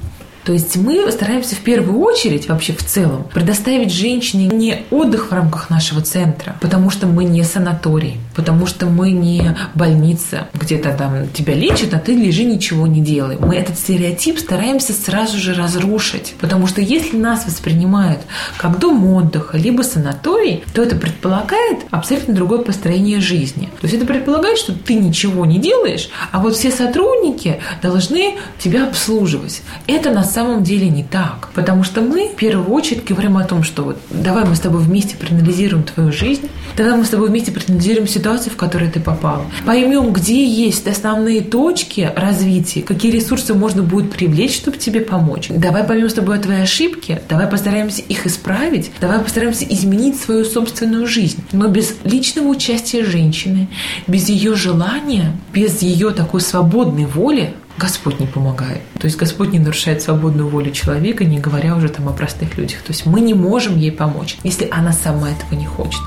То 0.44 0.52
есть 0.52 0.76
мы 0.76 1.10
стараемся 1.12 1.54
в 1.54 1.60
первую 1.60 2.00
очередь 2.00 2.48
вообще 2.48 2.72
в 2.72 2.84
целом 2.84 3.24
предоставить 3.32 3.92
женщине 3.92 4.46
не 4.46 4.82
отдых 4.90 5.30
в 5.30 5.32
рамках 5.32 5.70
нашего 5.70 6.00
центра, 6.00 6.56
потому 6.60 6.90
что 6.90 7.06
мы 7.06 7.24
не 7.24 7.44
санаторий, 7.44 8.18
потому 8.34 8.66
что 8.66 8.86
мы 8.86 9.12
не 9.12 9.56
больница, 9.74 10.48
где-то 10.54 10.94
там 10.94 11.28
тебя 11.28 11.54
лечат, 11.54 11.94
а 11.94 11.98
ты 11.98 12.14
лежи 12.14 12.44
ничего 12.44 12.86
не 12.86 13.00
делай. 13.00 13.36
Мы 13.38 13.54
этот 13.54 13.78
стереотип 13.78 14.38
стараемся 14.38 14.92
сразу 14.92 15.38
же 15.38 15.54
разрушить, 15.54 16.34
потому 16.40 16.66
что 16.66 16.80
если 16.80 17.16
нас 17.16 17.46
воспринимают 17.46 18.20
как 18.56 18.78
дом 18.78 19.06
отдыха, 19.14 19.56
либо 19.56 19.82
санаторий, 19.82 20.64
то 20.74 20.82
это 20.82 20.96
предполагает 20.96 21.80
абсолютно 21.90 22.34
другое 22.34 22.60
построение 22.60 23.20
жизни. 23.20 23.66
То 23.80 23.86
есть 23.86 23.94
это 23.94 24.06
предполагает, 24.06 24.58
что 24.58 24.72
ты 24.72 24.94
ничего 24.94 25.46
не 25.46 25.58
делаешь, 25.58 26.08
а 26.32 26.40
вот 26.40 26.56
все 26.56 26.70
сотрудники 26.70 27.60
должны 27.80 28.34
тебя 28.58 28.88
обслуживать. 28.88 29.62
Это 29.86 30.10
нас 30.10 30.31
самом 30.32 30.64
деле 30.64 30.88
не 30.88 31.04
так. 31.04 31.50
Потому 31.54 31.84
что 31.84 32.00
мы 32.00 32.28
в 32.28 32.36
первую 32.36 32.70
очередь 32.70 33.04
говорим 33.04 33.36
о 33.36 33.44
том, 33.44 33.62
что 33.62 33.82
вот 33.84 33.98
давай 34.10 34.44
мы 34.44 34.56
с 34.56 34.60
тобой 34.60 34.80
вместе 34.82 35.16
проанализируем 35.16 35.84
твою 35.84 36.12
жизнь, 36.12 36.48
давай 36.76 36.96
мы 36.96 37.04
с 37.04 37.10
тобой 37.10 37.28
вместе 37.28 37.52
проанализируем 37.52 38.08
ситуацию, 38.08 38.52
в 38.52 38.56
которую 38.56 38.90
ты 38.90 39.00
попал. 39.00 39.44
Поймем, 39.66 40.12
где 40.12 40.44
есть 40.44 40.88
основные 40.88 41.42
точки 41.42 42.10
развития, 42.16 42.82
какие 42.82 43.12
ресурсы 43.12 43.54
можно 43.54 43.82
будет 43.82 44.10
привлечь, 44.10 44.56
чтобы 44.56 44.78
тебе 44.78 45.00
помочь. 45.00 45.48
Давай 45.50 45.84
поймем 45.84 46.08
с 46.08 46.14
тобой 46.14 46.38
о 46.38 46.40
твоей 46.40 46.62
ошибке, 46.62 47.22
давай 47.28 47.46
постараемся 47.46 48.02
их 48.02 48.26
исправить, 48.26 48.90
давай 49.00 49.20
постараемся 49.20 49.64
изменить 49.68 50.18
свою 50.18 50.44
собственную 50.44 51.06
жизнь. 51.06 51.42
Но 51.52 51.68
без 51.68 51.96
личного 52.04 52.48
участия 52.48 53.04
женщины, 53.04 53.68
без 54.06 54.28
ее 54.28 54.54
желания, 54.54 55.36
без 55.52 55.82
ее 55.82 56.10
такой 56.10 56.40
свободной 56.40 57.04
воли, 57.04 57.54
Господь 57.78 58.20
не 58.20 58.26
помогает. 58.26 58.80
То 58.98 59.06
есть 59.06 59.16
Господь 59.16 59.52
не 59.52 59.58
нарушает 59.58 60.02
свободную 60.02 60.48
волю 60.48 60.70
человека, 60.70 61.24
не 61.24 61.38
говоря 61.38 61.76
уже 61.76 61.88
там 61.88 62.08
о 62.08 62.12
простых 62.12 62.56
людях. 62.56 62.82
То 62.82 62.92
есть 62.92 63.06
мы 63.06 63.20
не 63.20 63.34
можем 63.34 63.76
ей 63.76 63.92
помочь, 63.92 64.36
если 64.42 64.68
она 64.70 64.92
сама 64.92 65.30
этого 65.30 65.58
не 65.58 65.66
хочет. 65.66 66.00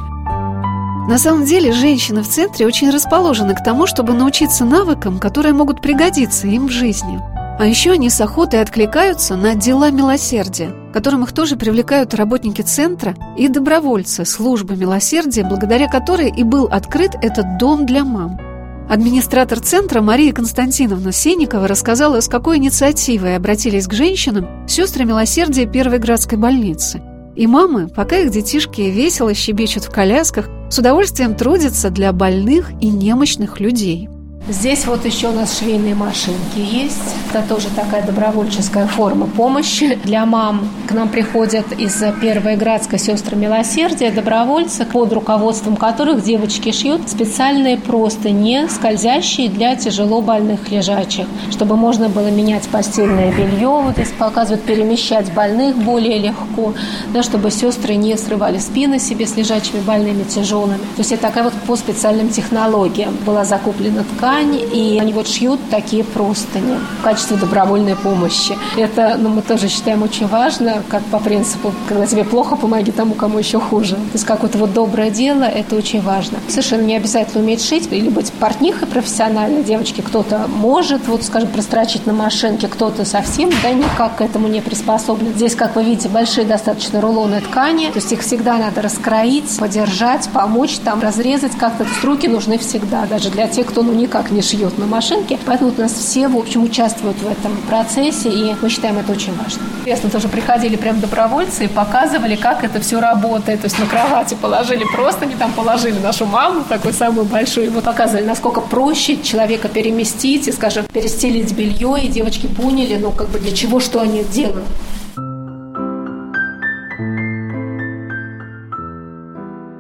На 1.08 1.20
самом 1.20 1.46
деле 1.46 1.72
женщины 1.72 2.24
в 2.24 2.28
центре 2.28 2.66
очень 2.66 2.90
расположены 2.90 3.54
к 3.54 3.64
тому, 3.64 3.86
чтобы 3.86 4.14
научиться 4.14 4.66
навыкам, 4.66 5.20
которые 5.20 5.54
могут 5.54 5.82
пригодиться 5.82 6.48
им 6.48 6.68
в 6.68 6.72
жизни. 6.72 7.22
А 7.58 7.66
еще 7.66 7.92
они 7.92 8.10
с 8.10 8.20
охотой 8.20 8.62
откликаются 8.62 9.36
на 9.36 9.56
дела 9.56 9.92
милосердия, 9.92 10.74
которым 10.94 11.24
их 11.24 11.32
тоже 11.32 11.56
привлекают 11.56 12.14
работники 12.14 12.62
центра 12.62 13.16
и 13.38 13.48
добровольцы 13.48 14.26
службы 14.26 14.76
милосердия, 14.76 15.44
благодаря 15.44 15.88
которой 15.88 16.30
и 16.30 16.44
был 16.44 16.66
открыт 16.66 17.12
этот 17.22 17.58
дом 17.58 17.86
для 17.86 18.04
мам. 18.04 18.40
Администратор 18.88 19.60
центра 19.62 20.00
Мария 20.02 20.32
Константиновна 20.32 21.12
Сенникова 21.12 21.68
рассказала, 21.68 22.20
с 22.20 22.28
какой 22.28 22.58
инициативой 22.58 23.36
обратились 23.36 23.88
к 23.88 23.94
женщинам 23.94 24.68
сестры 24.68 25.06
милосердия 25.06 25.66
Первой 25.66 25.98
градской 25.98 26.38
больницы. 26.38 27.02
И 27.36 27.48
мамы, 27.48 27.88
пока 27.88 28.18
их 28.18 28.30
детишки 28.30 28.82
весело 28.82 29.34
щебечут 29.34 29.86
в 29.86 29.90
колясках, 29.90 30.50
с 30.70 30.78
удовольствием 30.78 31.36
трудятся 31.36 31.90
для 31.90 32.14
больных 32.14 32.72
и 32.80 32.90
немощных 32.90 33.60
людей– 33.60 34.08
Здесь 34.48 34.86
вот 34.86 35.04
еще 35.06 35.30
у 35.30 35.32
нас 35.32 35.58
швейные 35.58 35.96
машинки 35.96 36.60
есть. 36.60 37.16
Это 37.32 37.42
тоже 37.50 37.68
такая 37.76 38.04
добровольческая 38.06 38.86
форма 38.86 39.26
помощи 39.26 39.98
для 40.04 40.24
мам. 40.28 40.70
К 40.88 40.92
нам 40.92 41.10
приходят 41.10 41.72
из 41.72 42.04
Первой 42.22 42.56
Градской 42.56 43.00
сестры 43.00 43.36
милосердия 43.36 44.12
добровольцы, 44.12 44.86
под 44.86 45.14
руководством 45.14 45.76
которых 45.76 46.24
девочки 46.24 46.72
шьют 46.72 47.10
специальные 47.10 47.78
простыни, 47.78 48.68
скользящие 48.70 49.50
для 49.50 49.76
тяжело 49.76 50.22
больных 50.22 50.70
лежачих, 50.70 51.26
чтобы 51.50 51.76
можно 51.76 52.08
было 52.08 52.30
менять 52.30 52.68
постельное 52.68 53.32
белье, 53.32 53.68
вот 53.68 53.94
здесь 53.94 54.14
показывают, 54.16 54.64
перемещать 54.64 55.34
больных 55.34 55.76
более 55.76 56.20
легко, 56.20 56.76
да, 57.12 57.24
чтобы 57.24 57.50
сестры 57.50 57.96
не 57.96 58.16
срывали 58.16 58.60
спины 58.60 59.00
себе 59.00 59.26
с 59.26 59.36
лежачими 59.36 59.80
больными 59.80 60.22
тяжелыми. 60.24 60.78
То 60.78 61.00
есть 61.00 61.12
это 61.12 61.24
такая 61.24 61.46
вот 61.46 61.54
по 61.66 61.76
специальным 61.76 62.30
технологиям 62.30 63.18
была 63.26 63.44
закуплена 63.44 64.04
ткань, 64.04 64.35
ткань, 64.36 64.60
и 64.74 65.00
они 65.00 65.14
вот 65.14 65.28
шьют 65.28 65.60
такие 65.70 66.04
простыни 66.04 66.78
в 67.00 67.04
качестве 67.04 67.38
добровольной 67.38 67.96
помощи. 67.96 68.58
Это, 68.76 69.16
ну, 69.18 69.30
мы 69.30 69.42
тоже 69.42 69.68
считаем 69.68 70.04
очень 70.04 70.28
важно, 70.28 70.84
как 70.90 71.04
по 71.06 71.20
принципу, 71.20 71.74
когда 71.88 72.06
тебе 72.06 72.24
плохо, 72.24 72.56
помоги 72.56 72.92
тому, 72.92 73.14
кому 73.14 73.40
еще 73.40 73.60
хуже. 73.60 73.96
То 73.96 74.14
есть 74.14 74.26
какое-то 74.26 74.58
вот 74.58 74.74
доброе 74.74 75.10
дело, 75.10 75.44
это 75.44 75.76
очень 75.76 76.02
важно. 76.02 76.38
Совершенно 76.48 76.82
не 76.82 76.96
обязательно 76.96 77.44
уметь 77.44 77.64
шить 77.64 77.88
или 77.92 78.10
быть 78.10 78.32
портнихой 78.34 78.88
профессиональной. 78.88 79.64
Девочки 79.64 80.02
кто-то 80.02 80.48
может, 80.48 81.08
вот, 81.08 81.24
скажем, 81.24 81.50
прострочить 81.50 82.06
на 82.06 82.14
машинке, 82.14 82.68
кто-то 82.68 83.06
совсем, 83.06 83.50
да, 83.64 83.72
никак 83.72 84.18
к 84.18 84.22
этому 84.22 84.48
не 84.48 84.62
приспособлен. 84.62 85.34
Здесь, 85.34 85.56
как 85.56 85.76
вы 85.76 85.84
видите, 85.84 86.10
большие 86.10 86.46
достаточно 86.46 87.02
рулоны 87.02 87.42
ткани, 87.42 87.88
то 87.88 88.00
есть 88.00 88.12
их 88.12 88.22
всегда 88.22 88.58
надо 88.58 88.82
раскроить, 88.82 89.58
подержать, 89.58 90.30
помочь 90.30 90.78
там, 90.84 91.02
разрезать 91.02 91.54
как-то. 91.58 91.84
То 91.84 91.90
есть 91.90 92.04
руки 92.04 92.28
нужны 92.28 92.58
всегда, 92.58 93.06
даже 93.06 93.30
для 93.30 93.48
тех, 93.48 93.68
кто 93.68 93.84
ну 93.84 93.94
никак 93.94 94.25
никак 94.26 94.32
не 94.32 94.42
шьет 94.42 94.78
на 94.78 94.86
машинке. 94.86 95.38
Поэтому 95.46 95.70
вот 95.70 95.80
у 95.80 95.82
нас 95.82 95.94
все, 95.94 96.28
в 96.28 96.38
общем, 96.38 96.64
участвуют 96.64 97.18
в 97.18 97.28
этом 97.28 97.58
процессе, 97.68 98.30
и 98.30 98.56
мы 98.62 98.70
считаем 98.70 98.98
это 98.98 99.12
очень 99.12 99.34
важно. 99.38 99.62
Интересно, 99.80 100.10
тоже 100.10 100.28
приходили 100.28 100.76
прям 100.76 101.00
добровольцы 101.00 101.66
и 101.66 101.68
показывали, 101.68 102.36
как 102.36 102.64
это 102.64 102.80
все 102.80 103.00
работает. 103.00 103.62
То 103.62 103.66
есть 103.66 103.80
на 103.80 103.86
кровати 103.86 104.36
положили 104.42 104.86
просто, 104.96 105.26
не 105.26 105.36
там 105.36 105.52
положили 105.54 106.00
нашу 106.00 106.26
маму, 106.26 106.64
такую 106.68 106.94
самую 106.94 107.26
большую, 107.26 107.68
и 107.68 107.70
мы 107.70 107.82
показывали, 107.82 108.26
насколько 108.26 108.62
проще 108.62 109.22
человека 109.22 109.68
переместить 109.68 110.48
и, 110.48 110.52
скажем, 110.52 110.86
перестелить 110.92 111.54
белье, 111.54 111.98
и 112.04 112.08
девочки 112.08 112.48
поняли, 112.48 112.98
ну, 112.98 113.12
как 113.12 113.30
бы 113.30 113.40
для 113.40 113.52
чего, 113.52 113.80
что 113.80 114.00
они 114.00 114.24
делают. 114.24 114.66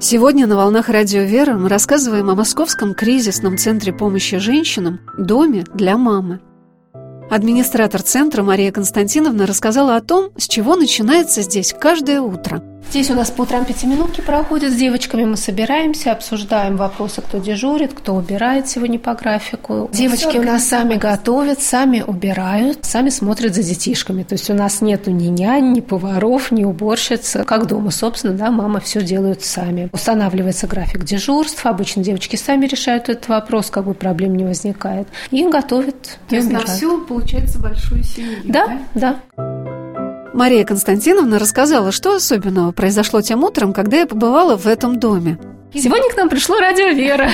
Сегодня 0.07 0.45
на 0.45 0.55
«Волнах 0.55 0.89
Радио 0.89 1.23
Вера» 1.23 1.55
мы 1.55 1.67
рассказываем 1.67 2.29
о 2.29 2.35
Московском 2.35 2.93
кризисном 2.93 3.57
центре 3.57 3.91
помощи 3.91 4.37
женщинам 4.37 4.99
«Доме 5.17 5.63
для 5.73 5.97
мамы». 5.97 6.41
Администратор 7.31 8.03
центра 8.03 8.43
Мария 8.43 8.71
Константиновна 8.71 9.47
рассказала 9.47 9.95
о 9.95 10.01
том, 10.01 10.29
с 10.37 10.47
чего 10.47 10.75
начинается 10.75 11.41
здесь 11.41 11.73
каждое 11.73 12.21
утро. 12.21 12.61
Здесь 12.89 13.09
у 13.09 13.13
нас 13.13 13.29
по 13.29 13.41
утрам 13.41 13.65
пятиминутки 13.65 14.21
проходят 14.21 14.71
с 14.71 14.75
девочками. 14.75 15.25
Мы 15.25 15.37
собираемся, 15.37 16.11
обсуждаем 16.11 16.77
вопросы, 16.77 17.21
кто 17.21 17.39
дежурит, 17.39 17.93
кто 17.93 18.15
убирает 18.15 18.67
сегодня 18.67 18.99
по 18.99 19.13
графику. 19.13 19.89
Девочки 19.91 20.37
у 20.37 20.43
нас 20.43 20.65
сами 20.65 20.95
готовят, 20.95 21.61
сами 21.61 22.03
убирают, 22.05 22.85
сами 22.85 23.09
смотрят 23.09 23.53
за 23.53 23.63
детишками. 23.63 24.23
То 24.23 24.33
есть 24.33 24.49
у 24.49 24.53
нас 24.53 24.81
нету 24.81 25.11
ни 25.11 25.27
нянь, 25.27 25.73
ни 25.73 25.81
поваров, 25.81 26.51
ни 26.51 26.63
уборщиц. 26.63 27.37
Как 27.45 27.67
дома, 27.67 27.91
собственно, 27.91 28.33
да, 28.33 28.51
мама 28.51 28.79
все 28.79 29.01
делают 29.01 29.43
сами. 29.43 29.89
Устанавливается 29.91 30.67
график 30.67 31.03
дежурств. 31.03 31.65
Обычно 31.65 32.03
девочки 32.03 32.35
сами 32.35 32.65
решают 32.65 33.09
этот 33.09 33.27
вопрос, 33.27 33.69
как 33.69 33.85
бы 33.85 33.93
проблем 33.93 34.35
не 34.35 34.45
возникает. 34.45 35.07
И 35.31 35.45
готовят. 35.47 36.19
То 36.29 36.35
есть 36.35 36.47
убирают. 36.47 36.67
на 36.67 36.73
всю, 36.73 37.01
получается, 37.01 37.59
большую 37.59 38.03
семью. 38.03 38.39
Да, 38.45 38.79
да. 38.93 39.19
да. 39.35 39.84
Мария 40.35 40.65
Константиновна 40.65 41.39
рассказала, 41.39 41.93
что 41.93 42.13
особенного 42.13 42.73
произошло 42.73 43.21
тем 43.21 43.45
утром, 43.45 43.71
когда 43.71 43.99
я 43.99 44.05
побывала 44.05 44.57
в 44.57 44.67
этом 44.67 44.99
доме. 44.99 45.39
Сегодня 45.77 46.09
к 46.09 46.15
нам 46.15 46.29
пришло 46.29 46.59
радио 46.59 46.87
Вера. 46.87 47.29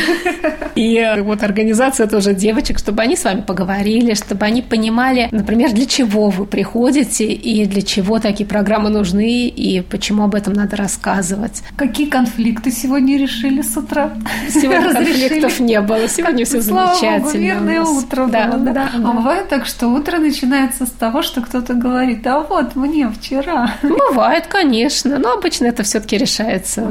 И 0.76 0.98
э, 0.98 1.22
вот 1.22 1.44
организация 1.44 2.08
тоже 2.08 2.34
девочек, 2.34 2.80
чтобы 2.80 3.04
они 3.04 3.16
с 3.16 3.24
вами 3.24 3.42
поговорили, 3.42 4.16
чтобы 4.16 4.46
они 4.46 4.62
понимали, 4.62 5.28
например, 5.32 5.74
для 5.74 5.86
чего 5.86 6.30
вы 6.30 6.46
приходите 6.46 7.26
и 7.26 7.66
для 7.66 7.82
чего 7.82 8.20
такие 8.20 8.48
программы 8.48 8.90
нужны 8.90 9.48
и 9.48 9.82
почему 9.82 10.24
об 10.24 10.34
этом 10.34 10.54
надо 10.54 10.76
рассказывать. 10.76 11.62
Какие 11.76 12.10
конфликты 12.10 12.72
сегодня 12.72 13.18
решили 13.18 13.62
с 13.62 13.78
утра? 13.78 14.12
Сегодня 14.50 14.94
конфликтов 14.94 15.60
не 15.60 15.80
было. 15.82 16.08
Сегодня 16.08 16.46
все 16.46 16.62
замечательно. 16.62 17.38
Мирное 17.38 17.82
утро 17.84 18.26
да, 18.28 18.48
было. 18.48 18.90
А 18.94 19.12
бывает 19.14 19.50
так, 19.50 19.66
что 19.66 19.88
утро 19.88 20.18
начинается 20.18 20.86
с 20.86 20.92
того, 20.92 21.22
что 21.22 21.42
кто-то 21.42 21.74
говорит, 21.74 22.26
а 22.26 22.40
вот 22.40 22.76
мне 22.76 23.10
вчера. 23.10 23.76
Бывает, 23.84 24.48
конечно, 24.48 25.20
но 25.20 25.34
обычно 25.34 25.66
это 25.66 25.84
все-таки 25.84 26.18
решается. 26.18 26.82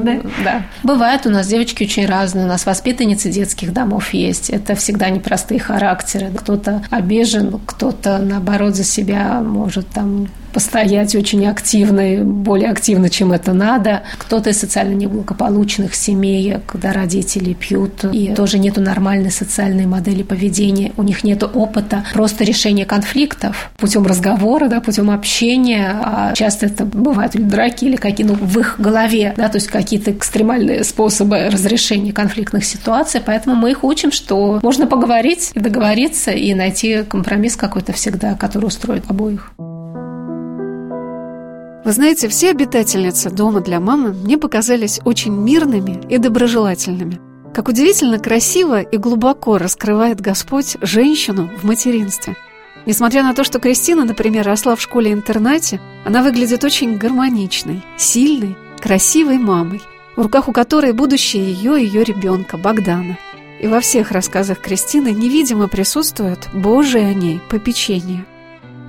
Да. 0.44 0.62
Бывает 0.82 1.26
у 1.26 1.30
нас 1.30 1.39
нас 1.40 1.48
девочки 1.48 1.84
очень 1.84 2.06
разные. 2.06 2.44
У 2.44 2.48
нас 2.48 2.66
воспитанницы 2.66 3.30
детских 3.30 3.72
домов 3.72 4.12
есть. 4.12 4.50
Это 4.50 4.74
всегда 4.74 5.08
непростые 5.08 5.58
характеры. 5.58 6.30
Кто-то 6.36 6.82
обижен, 6.90 7.58
кто-то, 7.64 8.18
наоборот, 8.18 8.76
за 8.76 8.84
себя 8.84 9.40
может 9.40 9.88
там 9.88 10.28
постоять 10.52 11.14
очень 11.14 11.46
активно, 11.46 12.24
более 12.24 12.70
активно, 12.70 13.10
чем 13.10 13.32
это 13.32 13.52
надо. 13.52 14.02
Кто-то 14.18 14.50
из 14.50 14.60
социально 14.60 14.94
неблагополучных 14.94 15.94
семей, 15.94 16.56
когда 16.66 16.92
родители 16.92 17.54
пьют, 17.54 18.04
и 18.04 18.34
тоже 18.34 18.58
нету 18.58 18.80
нормальной 18.80 19.30
социальной 19.30 19.86
модели 19.86 20.22
поведения, 20.22 20.92
у 20.96 21.02
них 21.02 21.24
нет 21.24 21.42
опыта 21.42 22.04
просто 22.12 22.44
решения 22.44 22.84
конфликтов 22.84 23.70
путем 23.78 24.06
разговора, 24.06 24.68
да, 24.68 24.80
путем 24.80 25.10
общения, 25.10 25.90
а 26.02 26.32
часто 26.34 26.66
это 26.66 26.84
бывают 26.84 27.32
драки 27.32 27.84
или 27.84 27.96
какие 27.96 28.26
ну, 28.26 28.34
в 28.34 28.58
их 28.58 28.76
голове, 28.78 29.34
да, 29.36 29.48
то 29.48 29.56
есть 29.56 29.68
какие-то 29.68 30.12
экстремальные 30.12 30.84
способы 30.84 31.48
разрешения 31.50 32.12
конфликтных 32.12 32.64
ситуаций, 32.64 33.20
поэтому 33.24 33.56
мы 33.56 33.70
их 33.70 33.84
учим, 33.84 34.12
что 34.12 34.60
можно 34.62 34.86
поговорить 34.86 35.50
и 35.54 35.60
договориться 35.60 36.30
и 36.30 36.54
найти 36.54 37.02
компромисс 37.08 37.56
какой-то 37.56 37.92
всегда, 37.92 38.34
который 38.34 38.66
устроит 38.66 39.04
обоих. 39.08 39.52
Вы 41.90 41.94
знаете, 41.94 42.28
все 42.28 42.50
обитательницы 42.50 43.30
дома 43.30 43.60
для 43.60 43.80
мамы 43.80 44.12
мне 44.12 44.38
показались 44.38 45.00
очень 45.04 45.32
мирными 45.32 46.00
и 46.08 46.18
доброжелательными. 46.18 47.20
Как 47.52 47.66
удивительно 47.66 48.20
красиво 48.20 48.80
и 48.80 48.96
глубоко 48.96 49.58
раскрывает 49.58 50.20
Господь 50.20 50.76
женщину 50.82 51.50
в 51.60 51.64
материнстве. 51.64 52.36
Несмотря 52.86 53.24
на 53.24 53.34
то, 53.34 53.42
что 53.42 53.58
Кристина, 53.58 54.04
например, 54.04 54.46
росла 54.46 54.76
в 54.76 54.80
школе-интернате, 54.80 55.80
она 56.04 56.22
выглядит 56.22 56.62
очень 56.62 56.96
гармоничной, 56.96 57.82
сильной, 57.96 58.56
красивой 58.78 59.38
мамой, 59.38 59.82
в 60.14 60.22
руках 60.22 60.48
у 60.48 60.52
которой 60.52 60.92
будущее 60.92 61.42
ее 61.42 61.82
и 61.82 61.86
ее 61.86 62.04
ребенка 62.04 62.56
Богдана. 62.56 63.18
И 63.58 63.66
во 63.66 63.80
всех 63.80 64.12
рассказах 64.12 64.60
Кристины 64.60 65.08
невидимо 65.08 65.66
присутствует 65.66 66.50
Божие 66.54 67.08
о 67.08 67.14
ней 67.14 67.40
попечение– 67.50 68.24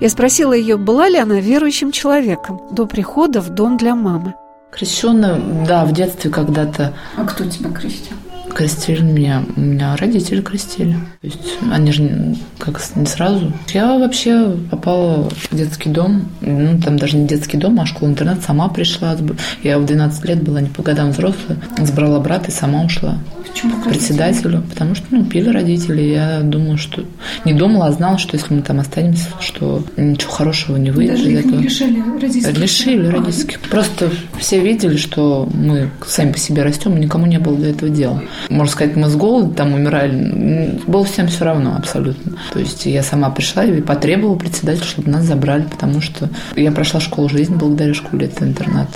я 0.02 0.08
спросила 0.08 0.52
ее, 0.52 0.76
была 0.78 1.08
ли 1.08 1.16
она 1.16 1.38
верующим 1.38 1.92
человеком 1.92 2.60
до 2.72 2.86
прихода 2.86 3.40
в 3.40 3.50
дом 3.50 3.76
для 3.76 3.94
мамы. 3.94 4.34
Крещенная, 4.72 5.40
да, 5.64 5.84
в 5.84 5.92
детстве 5.92 6.28
когда-то. 6.28 6.92
А 7.16 7.24
кто 7.24 7.44
тебя 7.48 7.70
крестил? 7.70 8.16
Крестили 8.54 9.02
меня. 9.02 9.44
У 9.56 9.60
меня 9.60 9.96
родители 9.96 10.40
крестили. 10.40 10.92
То 11.20 11.26
есть 11.26 11.58
они 11.70 11.92
же 11.92 12.36
как 12.58 12.80
не 12.96 13.06
сразу. 13.06 13.52
Я 13.72 13.98
вообще 13.98 14.56
попала 14.70 15.28
в 15.30 15.56
детский 15.56 15.88
дом. 15.88 16.28
Ну, 16.40 16.80
там 16.80 16.98
даже 16.98 17.16
не 17.16 17.26
детский 17.26 17.56
дом, 17.56 17.80
а 17.80 17.86
школа-интернат. 17.86 18.42
Сама 18.42 18.68
пришла. 18.68 19.16
Я 19.62 19.78
в 19.78 19.86
12 19.86 20.24
лет 20.26 20.42
была 20.42 20.60
не 20.60 20.68
по 20.68 20.82
годам 20.82 21.10
взрослая. 21.10 21.58
Сбрала 21.78 22.20
брата 22.20 22.50
и 22.50 22.54
сама 22.54 22.84
ушла. 22.84 23.18
Почему 23.48 23.76
к 23.80 23.88
председателю? 23.88 24.62
Потому 24.70 24.94
что, 24.94 25.06
ну, 25.10 25.24
пили 25.24 25.48
родители. 25.48 26.02
Я 26.02 26.40
думала, 26.40 26.76
что... 26.76 27.04
Не 27.44 27.52
думала, 27.52 27.86
а 27.86 27.92
знала, 27.92 28.18
что 28.18 28.36
если 28.36 28.54
мы 28.54 28.62
там 28.62 28.80
останемся, 28.80 29.28
что 29.40 29.84
ничего 29.96 30.30
хорошего 30.30 30.76
не 30.76 30.90
выйдет 30.90 31.16
Даже 31.16 31.32
из 31.32 31.38
этого. 31.40 31.56
не 31.56 31.62
лишили 31.64 32.02
родительских 32.20 32.58
Лишили 32.58 33.06
родительских. 33.06 33.60
Просто 33.60 34.10
все 34.38 34.60
видели, 34.60 34.96
что 34.96 35.48
мы 35.52 35.90
сами 36.06 36.32
по 36.32 36.38
себе 36.38 36.62
растем, 36.62 36.96
и 36.96 37.00
никому 37.00 37.26
не 37.26 37.38
было 37.38 37.56
до 37.56 37.66
этого 37.66 37.90
дела 37.90 38.22
можно 38.48 38.72
сказать, 38.72 38.96
мы 38.96 39.08
с 39.08 39.16
голода 39.16 39.54
там 39.54 39.74
умирали, 39.74 40.78
было 40.86 41.04
всем 41.04 41.28
все 41.28 41.44
равно 41.44 41.76
абсолютно. 41.76 42.38
То 42.52 42.58
есть 42.58 42.86
я 42.86 43.02
сама 43.02 43.30
пришла 43.30 43.64
и 43.64 43.80
потребовала 43.80 44.36
председателя, 44.36 44.84
чтобы 44.84 45.10
нас 45.10 45.24
забрали, 45.24 45.62
потому 45.62 46.00
что 46.00 46.28
я 46.56 46.72
прошла 46.72 47.00
школу 47.00 47.28
жизни 47.28 47.54
благодаря 47.54 47.94
школе, 47.94 48.26
это 48.26 48.44
интернат. 48.44 48.88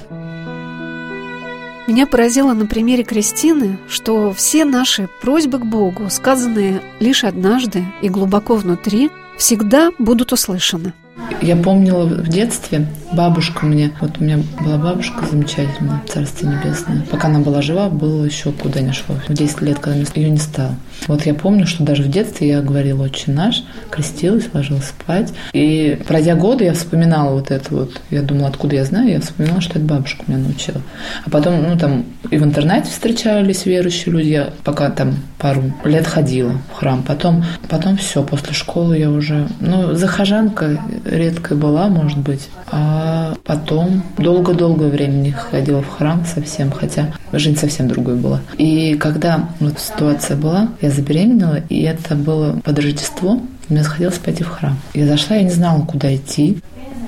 Меня 1.87 2.07
поразило 2.07 2.53
на 2.53 2.67
примере 2.67 3.05
Кристины, 3.05 3.79
что 3.89 4.33
все 4.33 4.65
наши 4.65 5.09
просьбы 5.23 5.61
к 5.61 5.65
Богу, 5.65 6.11
сказанные 6.11 6.81
лишь 6.99 7.23
однажды 7.23 7.85
и 8.03 8.09
глубоко 8.09 8.57
внутри, 8.57 9.11
всегда 9.39 9.91
будут 9.99 10.33
услышаны– 10.33 10.93
я 11.43 11.57
помнила 11.57 12.05
в 12.05 12.29
детстве, 12.29 12.87
бабушка 13.13 13.67
мне, 13.67 13.93
вот 14.01 14.13
у 14.19 14.25
меня 14.25 14.39
была 14.61 14.77
бабушка 14.79 15.25
замечательная, 15.27 16.03
Царство 16.09 16.47
Небесное. 16.47 17.03
Пока 17.11 17.29
она 17.29 17.41
была 17.41 17.63
жива, 17.63 17.89
было 17.89 18.25
еще 18.25 18.53
куда 18.53 18.81
не 18.81 18.93
шло. 18.93 19.17
В 19.29 19.33
10 19.33 19.63
лет, 19.63 19.79
когда 19.79 20.05
ее 20.15 20.31
не 20.31 20.39
стало. 20.39 20.75
Вот 21.07 21.27
я 21.27 21.35
помню, 21.35 21.67
что 21.67 21.85
даже 21.85 22.03
в 22.03 22.09
детстве 22.09 22.49
я 22.49 22.63
говорила 22.63 23.05
«Отче 23.05 23.31
наш», 23.31 23.63
крестилась, 23.91 24.49
ложилась 24.53 24.87
спать. 24.87 25.33
И 25.53 25.99
пройдя 26.07 26.35
годы, 26.35 26.65
я 26.65 26.73
вспоминала 26.73 27.35
вот 27.35 27.51
это 27.51 27.75
вот. 27.75 28.01
Я 28.11 28.23
думала, 28.23 28.49
откуда 28.49 28.77
я 28.77 28.85
знаю, 28.85 29.11
я 29.11 29.21
вспоминала, 29.21 29.61
что 29.61 29.79
это 29.79 29.87
бабушка 29.87 30.25
меня 30.27 30.39
научила. 30.39 30.81
А 31.25 31.31
потом, 31.31 31.63
ну 31.63 31.79
там, 31.79 32.05
и 32.31 32.39
в 32.39 32.45
интернете 32.45 32.91
встречались 32.91 33.67
верующие 33.67 34.13
люди. 34.13 34.29
Я 34.29 34.51
пока 34.65 34.91
там 34.91 35.17
пару 35.39 35.73
лет 35.85 36.07
ходила 36.07 36.53
в 36.73 36.75
храм. 36.75 37.03
Потом, 37.03 37.45
потом 37.69 37.97
все, 37.97 38.23
после 38.23 38.53
школы 38.53 38.99
я 38.99 39.11
уже, 39.11 39.49
ну, 39.61 39.95
захожанка 39.95 40.81
редко 41.05 41.55
была, 41.55 41.89
может 41.89 42.19
быть. 42.19 42.49
А 42.71 42.96
потом 43.45 44.03
долго-долго 44.19 44.85
времени 44.85 45.31
ходила 45.31 45.83
в 45.83 45.89
храм 45.89 46.25
совсем, 46.25 46.71
хотя 46.71 47.13
жизнь 47.33 47.57
совсем 47.57 47.89
другой 47.89 48.17
была. 48.17 48.41
И 48.59 48.95
когда 48.95 49.49
вот 49.61 49.79
ситуация 49.79 50.37
была, 50.37 50.69
я 50.81 50.91
забеременела, 50.91 51.61
и 51.69 51.83
это 51.83 52.15
было 52.15 52.61
под 52.65 52.79
Рождество, 52.79 53.41
мне 53.69 53.83
захотелось 53.83 54.19
пойти 54.19 54.45
в 54.45 54.49
храм. 54.49 54.77
Я 54.95 55.07
зашла, 55.07 55.37
я 55.37 55.43
не 55.43 55.51
знала, 55.51 55.85
куда 55.85 56.15
идти. 56.15 56.59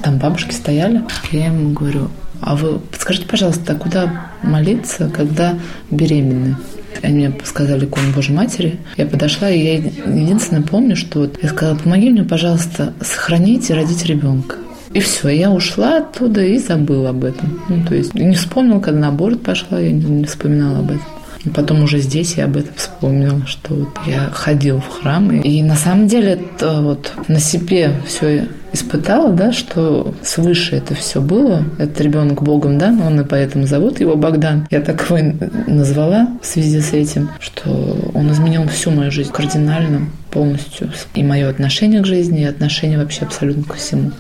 Там 0.03 0.19
бабушки 0.19 0.53
стояли. 0.53 1.03
Я 1.31 1.47
ему 1.47 1.71
говорю, 1.71 2.09
а 2.41 2.57
вы 2.57 2.79
подскажите, 2.79 3.27
пожалуйста, 3.27 3.75
куда 3.75 4.31
молиться, 4.43 5.11
когда 5.15 5.59
беременны? 5.91 6.57
Они 7.03 7.29
мне 7.29 7.33
сказали 7.45 7.85
икону 7.85 8.13
Божьей 8.13 8.35
Матери. 8.35 8.79
Я 8.97 9.07
подошла, 9.07 9.51
и 9.51 9.59
я 9.59 9.75
единственное 9.75 10.63
помню, 10.63 10.97
что 10.97 11.21
вот 11.21 11.39
я 11.43 11.49
сказала, 11.49 11.77
помоги 11.77 12.11
мне, 12.11 12.25
пожалуйста, 12.25 12.93
сохранить 13.01 13.71
и 13.71 13.75
родить 13.75 14.05
ребенка. 14.07 14.57
И 14.93 15.01
все, 15.01 15.29
я 15.29 15.51
ушла 15.51 15.99
оттуда 15.99 16.43
и 16.43 16.59
забыла 16.59 17.11
об 17.11 17.25
этом. 17.25 17.61
Ну, 17.69 17.85
то 17.85 17.95
есть 17.95 18.15
не 18.15 18.35
вспомнила, 18.35 18.81
когда 18.81 19.01
на 19.01 19.09
аборт 19.09 19.43
пошла, 19.43 19.79
я 19.79 19.93
не 19.93 20.25
вспоминала 20.25 20.79
об 20.81 20.91
этом. 20.91 21.03
И 21.45 21.51
потом 21.51 21.83
уже 21.85 21.99
здесь 21.99 22.35
я 22.35 22.45
об 22.45 22.57
этом 22.57 22.75
вспомнила, 22.75 23.47
что 23.47 23.75
вот 23.75 23.89
я 24.07 24.29
ходила 24.33 24.81
в 24.81 24.89
храм. 24.89 25.31
И 25.31 25.63
на 25.63 25.77
самом 25.77 26.09
деле 26.09 26.33
это 26.33 26.81
вот 26.81 27.13
на 27.29 27.39
себе 27.39 27.93
все 28.07 28.49
испытала, 28.73 29.33
да, 29.33 29.53
что 29.53 30.15
свыше 30.23 30.77
это 30.77 30.95
все 30.95 31.21
было. 31.21 31.65
Этот 31.79 32.01
ребенок 32.01 32.43
Богом 32.43 32.79
дан, 32.79 33.01
он 33.01 33.21
и 33.21 33.25
поэтому 33.25 33.67
зовут 33.67 34.01
его 34.01 34.17
Богдан. 34.17 34.67
Я 34.71 34.81
так 34.81 35.09
его 35.09 35.19
назвала 35.67 36.29
в 36.43 36.47
связи 36.47 36.81
с 36.81 36.93
этим, 36.93 37.31
что 37.41 38.11
он 38.15 38.31
изменил 38.33 38.67
всю 38.69 38.91
мою 38.91 39.11
жизнь 39.11 39.31
кардинально, 39.33 40.09
полностью. 40.31 40.91
И 41.15 41.23
мое 41.23 41.49
отношение 41.49 42.03
к 42.03 42.07
жизни, 42.07 42.43
и 42.43 42.45
отношение 42.45 42.99
вообще 42.99 43.25
абсолютно 43.25 43.63
ко 43.63 43.75
всему. 43.75 44.11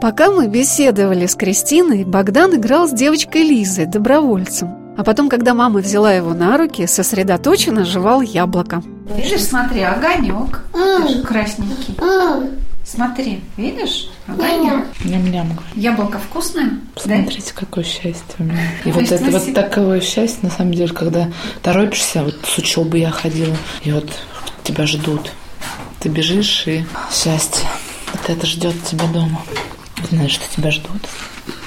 Пока 0.00 0.30
мы 0.30 0.46
беседовали 0.46 1.26
с 1.26 1.34
Кристиной, 1.34 2.04
Богдан 2.04 2.54
играл 2.54 2.86
с 2.86 2.92
девочкой 2.92 3.42
Лизой, 3.42 3.86
добровольцем. 3.86 4.94
А 4.96 5.04
потом, 5.04 5.28
когда 5.28 5.54
мама 5.54 5.80
взяла 5.80 6.12
его 6.12 6.34
на 6.34 6.58
руки, 6.58 6.86
сосредоточенно 6.86 7.84
жевал 7.84 8.20
яблоко. 8.20 8.82
Видишь, 9.16 9.44
смотри, 9.44 9.82
огонек. 9.82 10.64
Даже 10.72 11.22
красненький. 11.22 11.96
Смотри, 12.84 13.40
видишь? 13.56 14.08
Огонек. 14.26 14.84
Ням-ням. 15.04 15.58
Яблоко 15.74 16.18
вкусное? 16.18 16.78
Посмотрите, 16.94 17.52
какое 17.54 17.82
счастье 17.82 18.22
у 18.38 18.44
меня. 18.44 18.60
И 18.84 18.92
вот 18.92 19.10
это 19.10 19.30
вот 19.30 19.54
такое 19.54 20.00
счастье, 20.00 20.40
на 20.42 20.50
самом 20.50 20.72
деле, 20.72 20.92
когда 20.92 21.30
торопишься, 21.62 22.22
вот 22.22 22.36
с 22.46 22.58
учебы 22.58 22.98
я 22.98 23.10
ходила, 23.10 23.56
и 23.82 23.92
вот 23.92 24.10
тебя 24.62 24.86
ждут. 24.86 25.32
Ты 26.00 26.10
бежишь, 26.10 26.64
и 26.66 26.84
счастье. 27.10 27.66
Вот 28.12 28.30
это 28.30 28.46
ждет 28.46 28.74
тебя 28.84 29.06
дома. 29.12 29.40
Знаешь, 30.10 30.32
что 30.32 30.44
тебя 30.54 30.70
ждут. 30.70 31.02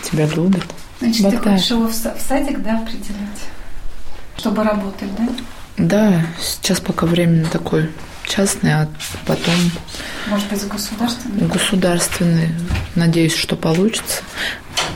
Тебя 0.03 0.25
любят. 0.27 0.63
Значит, 0.99 1.17
ты 1.17 1.23
Богдан. 1.37 1.53
хочешь 1.55 1.69
его 1.71 1.87
в 1.87 1.91
са- 1.91 2.17
в 2.17 2.21
садик, 2.21 2.61
да, 2.61 2.77
определить? 2.79 3.41
Чтобы 4.37 4.63
работать, 4.63 5.09
да? 5.17 5.27
Да, 5.77 6.21
сейчас 6.41 6.79
пока 6.79 7.05
временно 7.05 7.47
такой 7.49 7.89
частный, 8.25 8.73
а 8.73 8.89
потом 9.25 9.55
Может 10.27 10.47
быть, 10.49 10.67
государственный? 10.67 11.47
государственный. 11.47 12.49
Надеюсь, 12.95 13.35
что 13.35 13.55
получится. 13.55 14.21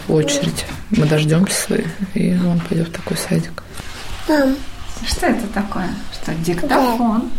В 0.08 0.14
очередь. 0.14 0.66
Мы 0.92 1.06
дождемся, 1.06 1.82
и 2.14 2.36
он 2.38 2.60
пойдет 2.60 2.90
в 2.90 2.92
такой 2.92 3.18
садик. 3.18 3.64
Что 5.08 5.26
это 5.28 5.48
такое? 5.48 5.90
Что, 6.14 6.34
диктофон? 6.36 7.30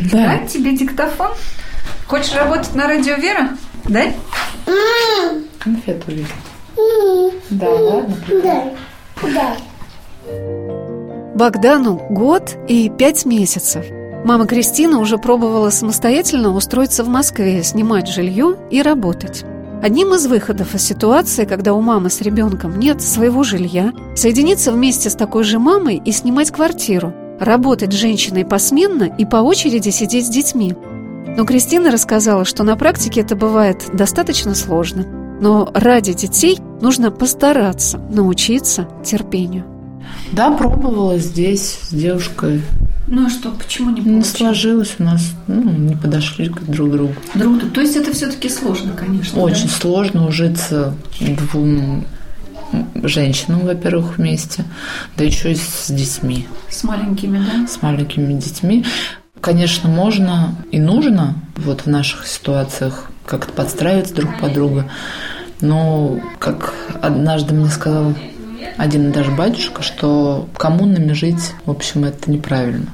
Да. 0.00 0.38
Да, 0.38 0.46
тебе 0.46 0.76
диктофон? 0.76 1.30
Хочешь 2.06 2.34
работать 2.34 2.74
на 2.74 2.86
радио 2.86 3.14
Вера? 3.16 3.50
Да? 3.84 4.04
Конфету 5.58 6.10
видел. 6.10 6.26
Да, 7.50 7.70
ладно. 7.70 8.16
Богдану 11.34 12.00
год 12.10 12.56
и 12.68 12.90
пять 12.90 13.24
месяцев. 13.24 13.84
Мама 14.24 14.46
Кристина 14.46 14.98
уже 14.98 15.18
пробовала 15.18 15.70
самостоятельно 15.70 16.54
устроиться 16.54 17.02
в 17.02 17.08
Москве, 17.08 17.62
снимать 17.62 18.08
жилье 18.08 18.56
и 18.70 18.80
работать. 18.82 19.44
Одним 19.82 20.14
из 20.14 20.26
выходов 20.26 20.76
из 20.76 20.82
ситуации, 20.82 21.44
когда 21.44 21.74
у 21.74 21.80
мамы 21.80 22.08
с 22.08 22.20
ребенком 22.20 22.78
нет 22.78 23.02
своего 23.02 23.42
жилья, 23.42 23.92
соединиться 24.14 24.70
вместе 24.70 25.10
с 25.10 25.14
такой 25.14 25.42
же 25.42 25.58
мамой 25.58 26.00
и 26.04 26.12
снимать 26.12 26.52
квартиру, 26.52 27.12
работать 27.40 27.92
с 27.92 27.96
женщиной 27.96 28.44
посменно 28.44 29.04
и 29.04 29.24
по 29.24 29.38
очереди 29.38 29.88
сидеть 29.90 30.26
с 30.26 30.30
детьми. 30.30 30.76
Но 31.36 31.44
Кристина 31.46 31.90
рассказала, 31.90 32.44
что 32.44 32.62
на 32.62 32.76
практике 32.76 33.20
это 33.22 33.34
бывает 33.36 33.84
достаточно 33.94 34.54
сложно. 34.54 35.04
Но 35.40 35.70
ради 35.74 36.12
детей 36.12 36.58
нужно 36.80 37.10
постараться 37.10 37.98
научиться 37.98 38.88
терпению. 39.04 39.64
Да, 40.32 40.50
пробовала 40.50 41.18
здесь 41.18 41.78
с 41.82 41.92
девушкой. 41.92 42.62
Ну 43.08 43.26
и 43.26 43.30
что, 43.30 43.50
почему 43.50 43.90
не 43.90 43.96
Не 43.96 44.02
получилось? 44.02 44.30
сложилось 44.30 44.94
у 44.98 45.02
нас, 45.02 45.22
ну, 45.46 45.62
не 45.72 45.96
подошли 45.96 46.48
к 46.48 46.60
друг 46.62 46.90
другу. 46.90 47.14
Друг 47.34 47.58
другу. 47.58 47.74
То 47.74 47.80
есть 47.80 47.96
это 47.96 48.12
все-таки 48.12 48.48
сложно, 48.48 48.92
конечно. 48.92 49.36
да? 49.36 49.42
Очень 49.42 49.68
сложно 49.68 50.26
ужиться 50.28 50.94
двум 51.20 52.04
женщинам, 53.02 53.60
во-первых, 53.66 54.16
вместе, 54.18 54.64
да 55.16 55.24
еще 55.24 55.52
и 55.52 55.56
с 55.56 55.90
детьми, 55.90 56.46
С 56.70 56.84
маленькими, 56.84 57.38
да? 57.38 57.66
с 57.66 57.82
маленькими 57.82 58.32
детьми. 58.34 58.84
Конечно, 59.42 59.88
можно 59.88 60.54
и 60.70 60.78
нужно 60.78 61.34
вот 61.56 61.80
в 61.80 61.86
наших 61.86 62.28
ситуациях 62.28 63.10
как-то 63.26 63.52
подстраиваться 63.52 64.14
друг 64.14 64.38
под 64.38 64.52
друга, 64.52 64.90
но, 65.60 66.20
как 66.38 66.72
однажды 67.02 67.52
мне 67.52 67.68
сказал 67.68 68.14
один 68.76 69.10
даже 69.10 69.32
батюшка, 69.32 69.82
что 69.82 70.48
коммунами 70.56 71.12
жить, 71.12 71.54
в 71.66 71.72
общем, 71.72 72.04
это 72.04 72.30
неправильно. 72.30 72.86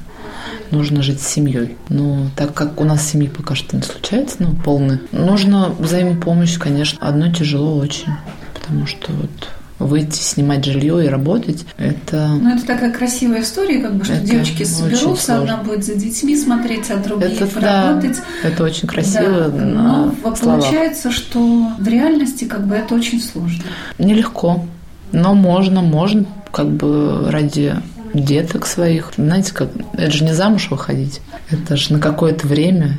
Нужно 0.71 1.03
жить 1.03 1.21
с 1.21 1.29
семьей. 1.29 1.77
Но 1.91 2.31
так 2.35 2.55
как 2.55 2.81
у 2.81 2.85
нас 2.85 3.07
семьи 3.07 3.29
пока 3.29 3.55
что 3.55 3.77
не 3.77 3.83
случается, 3.83 4.37
ну, 4.41 4.55
полный, 4.55 5.01
нужно 5.13 5.69
взаимопомощь, 5.79 6.59
конечно. 6.59 6.99
Одно 7.07 7.31
тяжело 7.31 7.77
очень, 7.77 8.13
потому 8.55 8.87
что 8.87 9.13
вот 9.13 9.31
выйти, 9.79 10.17
снимать 10.19 10.65
жилье 10.65 11.05
и 11.05 11.09
работать, 11.09 11.65
это... 11.77 12.29
Ну, 12.29 12.55
это 12.55 12.67
такая 12.67 12.93
красивая 12.93 13.43
история, 13.43 13.79
как 13.79 13.95
бы, 13.95 14.05
что 14.05 14.15
Это 14.15 14.25
девочки 14.27 14.65
соберутся, 14.65 15.39
одна 15.39 15.59
будет 15.59 15.85
за 15.85 15.95
детьми 15.95 16.37
смотреть, 16.37 16.91
а 16.91 16.97
другие 16.97 17.33
Это 17.33 17.47
да, 17.47 17.51
поработать. 17.93 18.19
это 18.43 18.65
очень 18.65 18.89
красиво 18.89 19.49
Да, 19.49 19.65
на 19.65 20.07
но 20.07 20.15
словах. 20.37 20.41
получается, 20.63 21.11
что 21.11 21.39
в 21.79 21.87
реальности 21.89 22.45
как 22.45 22.67
бы 22.67 22.75
это 22.75 22.95
очень 22.95 23.21
сложно. 23.21 23.65
Нелегко, 23.99 24.65
но 25.13 25.35
можно, 25.35 25.81
можно 25.81 26.25
как 26.53 26.69
бы 26.71 27.31
ради 27.31 27.77
деток 28.15 28.67
своих. 28.67 29.13
Знаете, 29.17 29.53
как 29.55 29.69
это 29.93 30.11
же 30.11 30.25
не 30.25 30.33
замуж 30.35 30.69
выходить, 30.71 31.21
это 31.51 31.77
же 31.77 31.93
на 31.93 32.01
какое-то 32.01 32.47
время, 32.47 32.97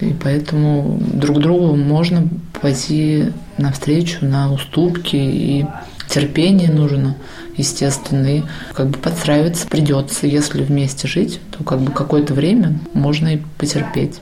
и 0.00 0.14
поэтому 0.22 0.98
друг 1.12 1.40
другу 1.40 1.76
можно 1.76 2.28
пойти 2.60 3.32
навстречу, 3.58 4.24
на 4.24 4.52
уступки, 4.52 5.16
и 5.16 5.66
терпение 6.10 6.70
нужно, 6.70 7.16
естественно, 7.56 8.38
и 8.38 8.42
как 8.74 8.88
бы 8.88 8.98
подстраиваться 8.98 9.66
придется. 9.66 10.26
Если 10.26 10.62
вместе 10.62 11.08
жить, 11.08 11.40
то 11.56 11.64
как 11.64 11.80
бы 11.80 11.92
какое-то 11.92 12.34
время 12.34 12.78
можно 12.92 13.34
и 13.34 13.40
потерпеть. 13.58 14.20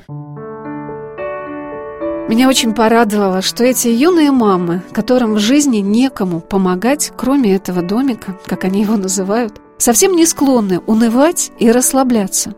Меня 2.29 2.47
очень 2.47 2.75
порадовало, 2.75 3.41
что 3.41 3.65
эти 3.65 3.89
юные 3.89 4.31
мамы, 4.31 4.83
которым 4.93 5.35
в 5.35 5.39
жизни 5.39 5.79
некому 5.79 6.41
помогать, 6.41 7.11
кроме 7.17 7.55
этого 7.55 7.81
домика, 7.81 8.37
как 8.45 8.65
они 8.65 8.83
его 8.83 8.99
называют, 8.99 9.55
совсем 9.79 10.15
не 10.15 10.27
склонны 10.27 10.81
унывать 10.81 11.51
и 11.59 11.73
расслабляться. 11.73 12.53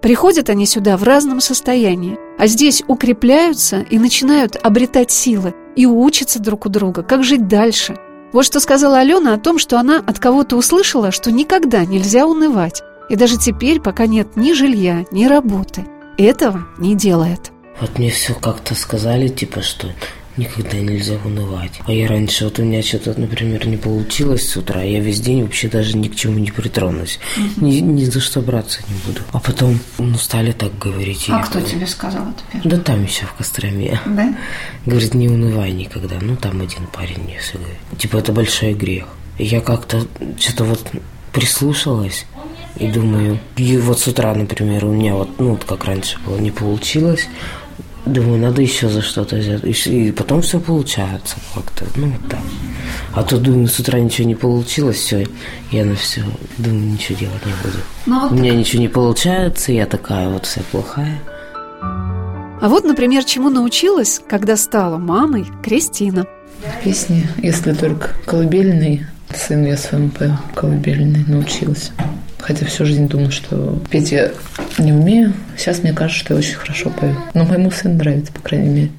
Приходят 0.00 0.48
они 0.48 0.64
сюда 0.64 0.96
в 0.96 1.02
разном 1.02 1.40
состоянии, 1.40 2.18
а 2.38 2.46
здесь 2.46 2.84
укрепляются 2.86 3.80
и 3.80 3.98
начинают 3.98 4.54
обретать 4.54 5.10
силы 5.10 5.54
и 5.74 5.86
учатся 5.86 6.40
друг 6.40 6.66
у 6.66 6.68
друга, 6.68 7.02
как 7.02 7.24
жить 7.24 7.48
дальше. 7.48 7.96
Вот 8.36 8.44
что 8.44 8.60
сказала 8.60 8.98
Алена 8.98 9.32
о 9.32 9.38
том, 9.38 9.58
что 9.58 9.80
она 9.80 9.96
от 10.06 10.18
кого-то 10.18 10.56
услышала, 10.56 11.10
что 11.10 11.32
никогда 11.32 11.86
нельзя 11.86 12.26
унывать. 12.26 12.82
И 13.08 13.16
даже 13.16 13.38
теперь, 13.38 13.80
пока 13.80 14.06
нет 14.06 14.36
ни 14.36 14.52
жилья, 14.52 15.06
ни 15.10 15.24
работы, 15.24 15.86
этого 16.18 16.66
не 16.76 16.94
делает. 16.94 17.50
Вот 17.80 17.98
мне 17.98 18.10
все 18.10 18.34
как-то 18.34 18.74
сказали, 18.74 19.28
типа, 19.28 19.62
что 19.62 19.88
никогда 20.36 20.78
нельзя 20.78 21.16
унывать. 21.24 21.80
А 21.86 21.92
я 21.92 22.08
раньше, 22.08 22.44
вот 22.44 22.58
у 22.58 22.64
меня 22.64 22.82
что-то, 22.82 23.18
например, 23.18 23.66
не 23.66 23.76
получилось 23.76 24.48
с 24.48 24.56
утра, 24.56 24.82
я 24.82 25.00
весь 25.00 25.20
день 25.20 25.42
вообще 25.42 25.68
даже 25.68 25.96
ни 25.96 26.08
к 26.08 26.16
чему 26.16 26.38
не 26.38 26.50
притронусь. 26.50 27.18
Ни, 27.56 27.78
ни 27.80 28.04
за 28.04 28.20
что 28.20 28.40
браться 28.40 28.80
не 28.88 28.94
буду. 29.06 29.24
А 29.32 29.40
потом, 29.40 29.78
ну, 29.98 30.16
стали 30.18 30.52
так 30.52 30.76
говорить. 30.78 31.26
А 31.28 31.42
кто 31.42 31.58
говорю, 31.58 31.74
тебе 31.74 31.86
сказал 31.86 32.22
это 32.22 32.42
первый? 32.52 32.70
Да 32.70 32.78
там 32.78 33.04
еще 33.04 33.26
в 33.26 33.34
Костроме. 33.34 34.00
Да? 34.06 34.36
Говорит, 34.84 35.14
не 35.14 35.28
унывай 35.28 35.72
никогда. 35.72 36.16
Ну, 36.20 36.36
там 36.36 36.60
один 36.60 36.86
парень 36.86 37.22
мне 37.24 37.38
все 37.38 37.58
говорит. 37.58 37.78
Типа, 37.98 38.18
это 38.18 38.32
большой 38.32 38.74
грех. 38.74 39.06
И 39.38 39.44
я 39.44 39.60
как-то 39.60 40.06
что-то 40.38 40.64
вот 40.64 40.90
прислушалась 41.32 42.26
и 42.78 42.86
думаю, 42.88 43.38
и 43.56 43.76
вот 43.78 44.00
с 44.00 44.06
утра, 44.06 44.34
например, 44.34 44.84
у 44.84 44.92
меня 44.92 45.14
вот, 45.14 45.38
ну, 45.38 45.50
вот 45.50 45.64
как 45.64 45.84
раньше 45.84 46.18
было, 46.24 46.38
не 46.38 46.50
получилось. 46.50 47.28
Думаю, 48.06 48.38
надо 48.38 48.62
еще 48.62 48.88
за 48.88 49.02
что-то 49.02 49.36
взять. 49.36 49.64
И, 49.86 50.12
потом 50.12 50.40
все 50.40 50.60
получается 50.60 51.36
как-то. 51.54 51.84
Ну, 51.96 52.06
вот 52.06 52.30
так. 52.30 52.40
А 53.12 53.22
то, 53.24 53.36
думаю, 53.36 53.66
с 53.66 53.80
утра 53.80 53.98
ничего 53.98 54.28
не 54.28 54.36
получилось, 54.36 54.98
все, 54.98 55.26
я 55.72 55.84
на 55.84 55.96
все, 55.96 56.22
думаю, 56.56 56.92
ничего 56.92 57.18
делать 57.18 57.44
не 57.44 57.52
буду. 57.64 57.78
Ну, 58.06 58.20
вот 58.20 58.32
У 58.32 58.34
меня 58.36 58.54
ничего 58.54 58.80
не 58.80 58.88
получается, 58.88 59.72
я 59.72 59.86
такая 59.86 60.28
вот 60.28 60.46
вся 60.46 60.60
плохая. 60.70 61.18
А 62.60 62.68
вот, 62.68 62.84
например, 62.84 63.24
чему 63.24 63.50
научилась, 63.50 64.20
когда 64.28 64.56
стала 64.56 64.98
мамой 64.98 65.46
Кристина. 65.62 66.26
Песни, 66.84 67.28
если 67.42 67.72
только 67.72 68.10
колыбельный, 68.24 69.04
сын 69.34 69.64
я 69.66 69.76
своему 69.76 70.10
пою 70.10 70.38
колыбельный, 70.54 71.24
научилась. 71.26 71.90
Хотя 72.46 72.64
всю 72.64 72.84
жизнь 72.86 73.08
думала, 73.08 73.32
что 73.32 73.76
петь 73.90 74.12
я 74.12 74.30
не 74.78 74.92
умею. 74.92 75.32
Сейчас 75.58 75.82
мне 75.82 75.92
кажется, 75.92 76.24
что 76.24 76.34
я 76.34 76.38
очень 76.38 76.54
хорошо 76.54 76.90
пою. 76.90 77.16
Но 77.34 77.44
моему 77.44 77.72
сыну 77.72 77.94
нравится, 77.94 78.32
по 78.32 78.40
крайней 78.40 78.68
мере. 78.68 78.90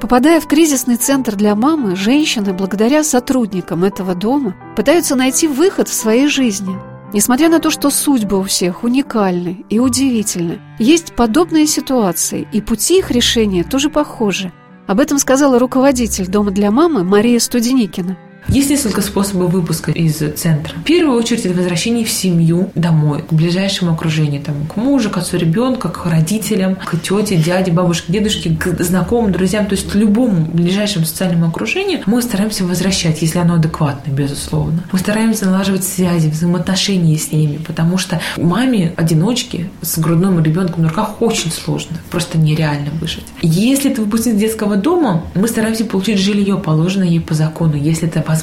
Попадая 0.00 0.40
в 0.40 0.46
кризисный 0.46 0.94
центр 0.94 1.34
для 1.34 1.56
мамы, 1.56 1.96
женщины, 1.96 2.52
благодаря 2.52 3.02
сотрудникам 3.02 3.82
этого 3.82 4.14
дома, 4.14 4.54
пытаются 4.76 5.16
найти 5.16 5.48
выход 5.48 5.88
в 5.88 5.94
своей 5.94 6.28
жизни. 6.28 6.76
Несмотря 7.12 7.48
на 7.48 7.58
то, 7.58 7.70
что 7.70 7.90
судьбы 7.90 8.38
у 8.38 8.44
всех 8.44 8.84
уникальны 8.84 9.64
и 9.68 9.80
удивительны, 9.80 10.60
есть 10.78 11.16
подобные 11.16 11.66
ситуации, 11.66 12.46
и 12.52 12.60
пути 12.60 13.00
их 13.00 13.10
решения 13.10 13.64
тоже 13.64 13.90
похожи. 13.90 14.52
Об 14.86 15.00
этом 15.00 15.18
сказала 15.18 15.58
руководитель 15.58 16.28
Дома 16.28 16.52
для 16.52 16.70
мамы 16.70 17.02
Мария 17.02 17.40
Студеникина. 17.40 18.16
Есть 18.48 18.70
несколько 18.70 19.02
способов 19.02 19.52
выпуска 19.52 19.90
из 19.90 20.16
центра. 20.16 20.74
В 20.74 20.82
первую 20.82 21.18
очередь 21.18 21.44
это 21.44 21.54
возвращение 21.54 22.04
в 22.04 22.10
семью 22.10 22.70
домой, 22.74 23.22
к 23.22 23.32
ближайшему 23.32 23.92
окружению, 23.92 24.40
там, 24.40 24.66
к 24.66 24.76
мужу, 24.76 25.10
к 25.10 25.18
отцу 25.18 25.36
ребенка, 25.36 25.90
к 25.90 26.06
родителям, 26.06 26.76
к 26.76 26.98
тете, 26.98 27.36
дяде, 27.36 27.70
бабушке, 27.70 28.10
дедушке, 28.10 28.56
к 28.56 28.82
знакомым, 28.82 29.32
друзьям, 29.32 29.66
то 29.66 29.74
есть 29.74 29.94
любому 29.94 30.46
ближайшему 30.46 31.04
социальному 31.04 31.48
окружению 31.48 32.00
мы 32.06 32.22
стараемся 32.22 32.64
возвращать, 32.64 33.20
если 33.20 33.38
оно 33.38 33.54
адекватно, 33.54 34.10
безусловно. 34.10 34.82
Мы 34.92 34.98
стараемся 34.98 35.44
налаживать 35.44 35.84
связи, 35.84 36.28
взаимоотношения 36.28 37.18
с 37.18 37.30
ними, 37.30 37.58
потому 37.58 37.98
что 37.98 38.18
маме 38.38 38.94
одиночке 38.96 39.68
с 39.82 39.98
грудным 39.98 40.42
ребенком 40.42 40.84
на 40.84 40.88
руках 40.88 41.20
очень 41.20 41.52
сложно, 41.52 41.98
просто 42.10 42.38
нереально 42.38 42.90
выжить. 42.98 43.26
Если 43.42 43.90
это 43.90 44.00
выпускник 44.00 44.36
детского 44.36 44.76
дома, 44.76 45.24
мы 45.34 45.48
стараемся 45.48 45.84
получить 45.84 46.18
жилье, 46.18 46.56
положенное 46.56 47.08
ей 47.08 47.20
по 47.20 47.34
закону, 47.34 47.74
если 47.74 48.08
это 48.08 48.24
возможно. 48.26 48.37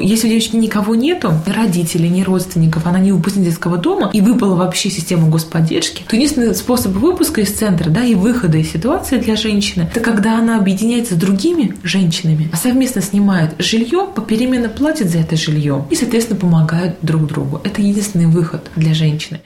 Если 0.00 0.26
у 0.26 0.30
девочки 0.30 0.56
никого 0.56 0.94
нету, 0.94 1.32
ни 1.46 1.52
родителей, 1.52 2.08
ни 2.08 2.22
родственников, 2.22 2.86
она 2.86 2.98
не 2.98 3.12
выпускник 3.12 3.46
детского 3.46 3.76
дома 3.76 4.10
и 4.12 4.20
выпала 4.20 4.54
вообще 4.54 4.90
систему 4.90 5.30
господдержки, 5.30 6.04
то 6.08 6.16
единственный 6.16 6.54
способ 6.54 6.92
выпуска 6.92 7.40
из 7.40 7.50
центра 7.52 7.90
да, 7.90 8.04
и 8.04 8.14
выхода 8.14 8.58
из 8.58 8.70
ситуации 8.72 9.18
для 9.18 9.36
женщины, 9.36 9.88
это 9.90 10.00
когда 10.00 10.38
она 10.38 10.58
объединяется 10.58 11.14
с 11.14 11.18
другими 11.18 11.74
женщинами, 11.82 12.50
а 12.52 12.56
совместно 12.56 13.02
снимает 13.02 13.54
жилье, 13.58 14.06
попеременно 14.14 14.68
платит 14.68 15.10
за 15.10 15.18
это 15.18 15.36
жилье 15.36 15.86
и, 15.90 15.94
соответственно, 15.94 16.38
помогают 16.38 16.96
друг 17.02 17.26
другу. 17.26 17.60
Это 17.64 17.82
единственный 17.82 18.26
выход 18.26 18.70
для 18.76 18.94
женщины. 18.94 19.40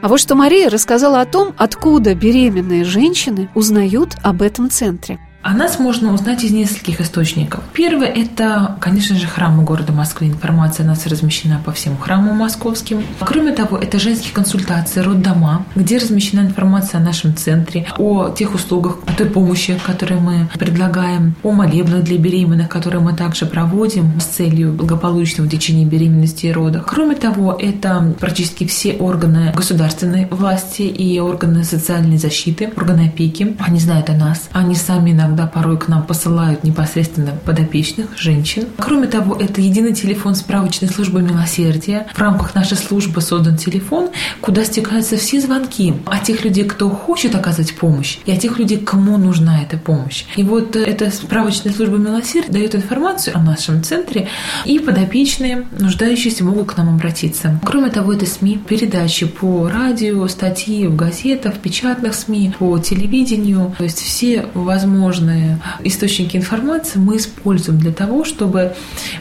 А 0.00 0.06
вот 0.06 0.20
что 0.20 0.36
Мария 0.36 0.70
рассказала 0.70 1.20
о 1.20 1.26
том, 1.26 1.54
откуда 1.56 2.14
беременные 2.14 2.84
женщины 2.84 3.48
узнают 3.54 4.14
об 4.22 4.42
этом 4.42 4.70
центре. 4.70 5.18
О 5.40 5.54
нас 5.54 5.78
можно 5.78 6.12
узнать 6.12 6.42
из 6.42 6.50
нескольких 6.50 7.00
источников. 7.00 7.62
Первое– 7.72 8.08
это, 8.14 8.76
конечно 8.80 9.14
же, 9.14 9.28
храмы 9.28 9.62
города 9.62 9.92
Москвы. 9.92 10.26
Информация 10.26 10.82
о 10.84 10.88
нас 10.88 11.06
размещена 11.06 11.62
по 11.64 11.70
всем 11.70 11.96
храмам 11.96 12.38
московским. 12.38 13.04
Кроме 13.20 13.52
того, 13.52 13.78
это 13.78 14.00
женские 14.00 14.34
консультации, 14.34 15.00
роддома, 15.00 15.64
где 15.76 15.98
размещена 15.98 16.40
информация 16.40 17.00
о 17.00 17.04
нашем 17.04 17.36
центре, 17.36 17.86
о 17.98 18.30
тех 18.30 18.52
услугах, 18.52 18.98
о 19.06 19.12
той 19.12 19.26
помощи, 19.26 19.78
которые 19.86 20.20
мы 20.20 20.48
предлагаем, 20.58 21.36
о 21.44 21.52
молебнах 21.52 22.02
для 22.02 22.18
беременных, 22.18 22.68
которые 22.68 23.00
мы 23.00 23.14
также 23.14 23.46
проводим 23.46 24.20
с 24.20 24.24
целью 24.24 24.72
благополучного 24.72 25.48
течения 25.48 25.86
беременности 25.86 26.46
и 26.46 26.52
родов. 26.52 26.84
Кроме 26.84 27.14
того, 27.14 27.56
это 27.56 28.12
практически 28.18 28.66
все 28.66 28.94
органы 28.94 29.52
государственной 29.54 30.26
власти 30.26 30.82
и 30.82 31.20
органы 31.20 31.62
социальной 31.62 32.18
защиты, 32.18 32.72
органы 32.76 33.06
опеки. 33.06 33.56
Они 33.60 33.78
знают 33.78 34.10
о 34.10 34.14
нас. 34.14 34.48
Они 34.52 34.74
сами 34.74 35.12
иногда 35.12 35.27
иногда 35.28 35.46
порой 35.46 35.78
к 35.78 35.88
нам 35.88 36.02
посылают 36.04 36.64
непосредственно 36.64 37.32
подопечных, 37.44 38.06
женщин. 38.16 38.66
Кроме 38.78 39.06
того, 39.06 39.36
это 39.36 39.60
единый 39.60 39.92
телефон 39.92 40.34
справочной 40.34 40.88
службы 40.88 41.22
милосердия. 41.22 42.06
В 42.14 42.18
рамках 42.18 42.54
нашей 42.54 42.76
службы 42.76 43.20
создан 43.20 43.56
телефон, 43.56 44.10
куда 44.40 44.64
стекаются 44.64 45.16
все 45.16 45.40
звонки 45.40 45.94
о 46.06 46.18
тех 46.18 46.44
людей, 46.44 46.64
кто 46.64 46.88
хочет 46.88 47.34
оказать 47.34 47.74
помощь, 47.76 48.18
и 48.24 48.32
о 48.32 48.36
тех 48.36 48.58
людей, 48.58 48.78
кому 48.78 49.18
нужна 49.18 49.62
эта 49.62 49.76
помощь. 49.76 50.24
И 50.36 50.42
вот 50.42 50.76
эта 50.76 51.10
справочная 51.10 51.72
служба 51.72 51.98
милосердия 51.98 52.50
дает 52.50 52.74
информацию 52.74 53.36
о 53.36 53.42
нашем 53.42 53.82
центре, 53.82 54.28
и 54.64 54.78
подопечные, 54.78 55.66
нуждающиеся, 55.78 56.44
могут 56.44 56.72
к 56.72 56.76
нам 56.76 56.94
обратиться. 56.94 57.60
Кроме 57.64 57.90
того, 57.90 58.14
это 58.14 58.26
СМИ, 58.26 58.60
передачи 58.66 59.26
по 59.26 59.68
радио, 59.68 60.26
статьи 60.28 60.86
в 60.86 60.96
газетах, 60.96 61.58
печатных 61.58 62.14
СМИ, 62.14 62.54
по 62.58 62.78
телевидению, 62.78 63.74
то 63.76 63.84
есть 63.84 63.98
все 63.98 64.46
возможные 64.54 65.17
разные 65.18 65.58
источники 65.80 66.36
информации 66.36 66.98
мы 66.98 67.16
используем 67.16 67.78
для 67.78 67.92
того, 67.92 68.24
чтобы 68.24 68.74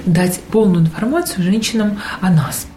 дать 0.05 0.39
полную 0.51 0.85
информацию 0.85 1.43
женщинам 1.43 1.99
о 2.21 2.29
нас. 2.29 2.67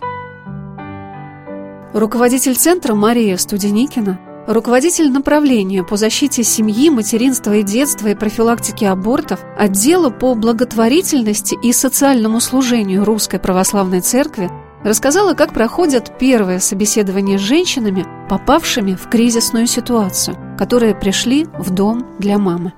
Руководитель 1.92 2.54
центра 2.54 2.94
Мария 2.94 3.36
Студеникина 3.36 4.18
руководитель 4.46 5.10
направления 5.10 5.84
по 5.84 5.96
защите 5.96 6.42
семьи, 6.42 6.90
материнства 6.90 7.56
и 7.56 7.62
детства 7.62 8.08
и 8.08 8.14
профилактике 8.14 8.88
абортов 8.88 9.40
отдела 9.56 10.10
по 10.10 10.34
благотворительности 10.34 11.56
и 11.62 11.72
социальному 11.72 12.40
служению 12.40 13.04
Русской 13.04 13.38
Православной 13.38 14.00
Церкви 14.00 14.50
рассказала, 14.82 15.34
как 15.34 15.52
проходят 15.52 16.18
первые 16.18 16.58
собеседования 16.58 17.38
с 17.38 17.42
женщинами, 17.42 18.06
попавшими 18.28 18.94
в 18.94 19.08
кризисную 19.08 19.66
ситуацию, 19.66 20.36
которые 20.58 20.94
пришли 20.94 21.46
в 21.58 21.70
дом 21.70 22.06
для 22.18 22.38
мамы. 22.38 22.72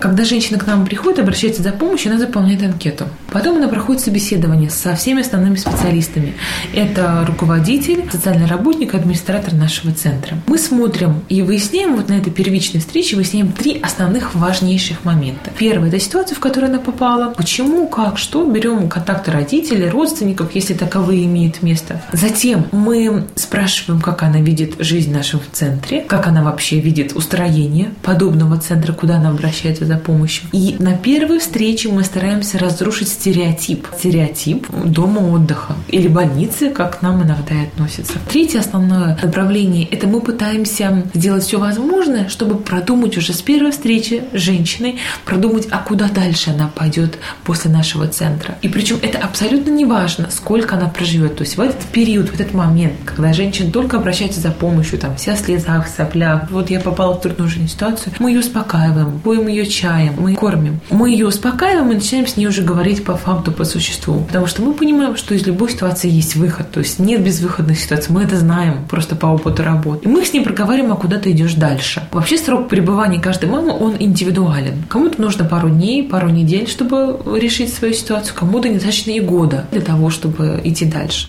Когда 0.00 0.24
женщина 0.24 0.58
к 0.58 0.66
нам 0.66 0.84
приходит, 0.84 1.20
обращается 1.20 1.62
за 1.62 1.70
помощью, 1.70 2.10
она 2.10 2.20
заполняет 2.20 2.62
анкету. 2.62 3.04
Потом 3.30 3.56
она 3.56 3.68
проходит 3.68 4.02
собеседование 4.02 4.68
со 4.68 4.94
всеми 4.94 5.20
основными 5.20 5.56
специалистами. 5.56 6.34
Это 6.74 7.24
руководитель, 7.26 8.04
социальный 8.10 8.46
работник, 8.46 8.94
администратор 8.94 9.54
нашего 9.54 9.94
центра. 9.94 10.36
Мы 10.48 10.58
смотрим 10.58 11.22
и 11.28 11.40
выясняем 11.42 11.96
вот 11.96 12.08
на 12.08 12.14
этой 12.14 12.32
первичной 12.32 12.80
встрече, 12.80 13.16
выясняем 13.16 13.52
три 13.52 13.80
основных 13.80 14.34
важнейших 14.34 15.04
момента. 15.04 15.50
Первое– 15.56 15.88
это 15.90 16.00
ситуация, 16.00 16.34
в 16.34 16.40
которую 16.40 16.70
она 16.70 16.80
попала. 16.80 17.32
Почему, 17.34 17.88
как, 17.88 18.18
что. 18.18 18.44
Берем 18.44 18.88
контакты 18.88 19.30
родителей, 19.30 19.88
родственников, 19.88 20.54
если 20.54 20.74
таковые 20.74 21.24
имеют 21.24 21.62
место. 21.62 22.02
Затем 22.12 22.66
мы 22.72 23.26
спрашиваем, 23.34 24.00
как 24.00 24.22
она 24.22 24.40
видит 24.40 24.74
жизнь 24.78 25.12
в 25.12 25.14
нашем 25.14 25.40
центре, 25.52 26.02
как 26.02 26.26
она 26.26 26.42
вообще 26.42 26.80
видит 26.80 27.14
устроение 27.14 27.90
подобного 28.02 28.58
центра, 28.58 28.92
куда 28.92 29.16
она 29.16 29.30
обращается 29.30 29.75
обращаются 29.76 29.84
за 29.84 29.96
помощью. 29.96 30.48
И 30.52 30.76
на 30.78 30.96
первой 30.96 31.38
встрече 31.38 31.88
мы 31.88 32.04
стараемся 32.04 32.58
разрушить 32.58 33.08
стереотип. 33.08 33.86
Стереотип 33.98 34.66
дома 34.84 35.20
отдыха 35.20 35.74
или 35.88 36.08
больницы, 36.08 36.70
как 36.70 36.98
к 36.98 37.02
нам 37.02 37.22
иногда 37.22 37.54
и 37.54 37.66
относятся. 37.66 38.14
Третье 38.28 38.60
основное 38.60 39.18
направление– 39.22 39.86
это 39.90 40.06
мы 40.06 40.20
пытаемся 40.20 41.04
сделать 41.14 41.44
все 41.44 41.58
возможное, 41.58 42.28
чтобы 42.28 42.56
продумать 42.56 43.16
уже 43.16 43.32
с 43.32 43.42
первой 43.42 43.70
встречи 43.70 44.24
с 44.32 44.38
женщиной, 44.38 44.98
продумать, 45.24 45.68
а 45.70 45.78
куда 45.78 46.08
дальше 46.08 46.50
она 46.50 46.68
пойдет 46.68 47.18
после 47.44 47.70
нашего 47.70 48.06
центра. 48.06 48.56
И 48.62 48.68
причем 48.68 48.98
это 49.02 49.18
абсолютно 49.18 49.70
не 49.70 49.84
важно, 49.84 50.28
сколько 50.30 50.76
она 50.76 50.88
проживет. 50.88 51.36
То 51.36 51.44
есть 51.44 51.56
в 51.56 51.60
этот 51.60 51.84
период, 51.92 52.28
в 52.28 52.34
этот 52.34 52.54
момент, 52.54 52.94
когда 53.04 53.32
женщина 53.32 53.70
только 53.70 53.96
обращается 53.96 54.40
за 54.40 54.50
помощью, 54.50 54.98
там, 54.98 55.16
вся 55.16 55.34
в 55.34 55.38
слезах, 55.38 55.86
в 55.86 55.96
соплях, 55.96 56.50
вот 56.50 56.70
я 56.70 56.80
попала 56.80 57.14
в 57.14 57.20
трудную 57.20 57.48
жизненную 57.48 57.68
ситуацию, 57.68 58.12
мы 58.18 58.30
ее 58.30 58.40
успокаиваем, 58.40 59.18
будем 59.26 59.48
ее 59.48 59.65
чаем, 59.66 60.14
мы 60.18 60.34
кормим. 60.34 60.80
Мы 60.90 61.10
ее 61.10 61.26
успокаиваем 61.26 61.90
и 61.90 61.94
начинаем 61.94 62.26
с 62.26 62.36
ней 62.36 62.46
уже 62.46 62.62
говорить 62.62 63.04
по 63.04 63.16
факту, 63.16 63.52
по 63.52 63.64
существу. 63.64 64.24
Потому 64.26 64.46
что 64.46 64.62
мы 64.62 64.72
понимаем, 64.72 65.16
что 65.16 65.34
из 65.34 65.46
любой 65.46 65.70
ситуации 65.70 66.10
есть 66.10 66.36
выход. 66.36 66.70
То 66.70 66.80
есть 66.80 66.98
нет 66.98 67.22
безвыходных 67.22 67.78
ситуаций. 67.78 68.12
Мы 68.12 68.22
это 68.22 68.36
знаем 68.36 68.86
просто 68.88 69.16
по 69.16 69.26
опыту 69.26 69.62
работы. 69.62 70.04
И 70.04 70.08
мы 70.08 70.24
с 70.24 70.32
ней 70.32 70.40
проговариваем, 70.40 70.92
а 70.92 70.96
куда 70.96 71.18
ты 71.18 71.30
идешь 71.30 71.54
дальше. 71.54 72.02
Вообще 72.12 72.38
срок 72.38 72.68
пребывания 72.68 73.20
каждой 73.20 73.48
мамы, 73.48 73.72
он 73.72 73.96
индивидуален. 73.98 74.84
Кому-то 74.88 75.20
нужно 75.20 75.44
пару 75.44 75.68
дней, 75.68 76.02
пару 76.02 76.28
недель, 76.28 76.68
чтобы 76.68 77.18
решить 77.38 77.72
свою 77.72 77.94
ситуацию. 77.94 78.34
Кому-то 78.36 78.68
недостаточно 78.68 79.10
и 79.10 79.20
года 79.20 79.66
для 79.72 79.80
того, 79.80 80.10
чтобы 80.10 80.60
идти 80.64 80.84
дальше. 80.84 81.28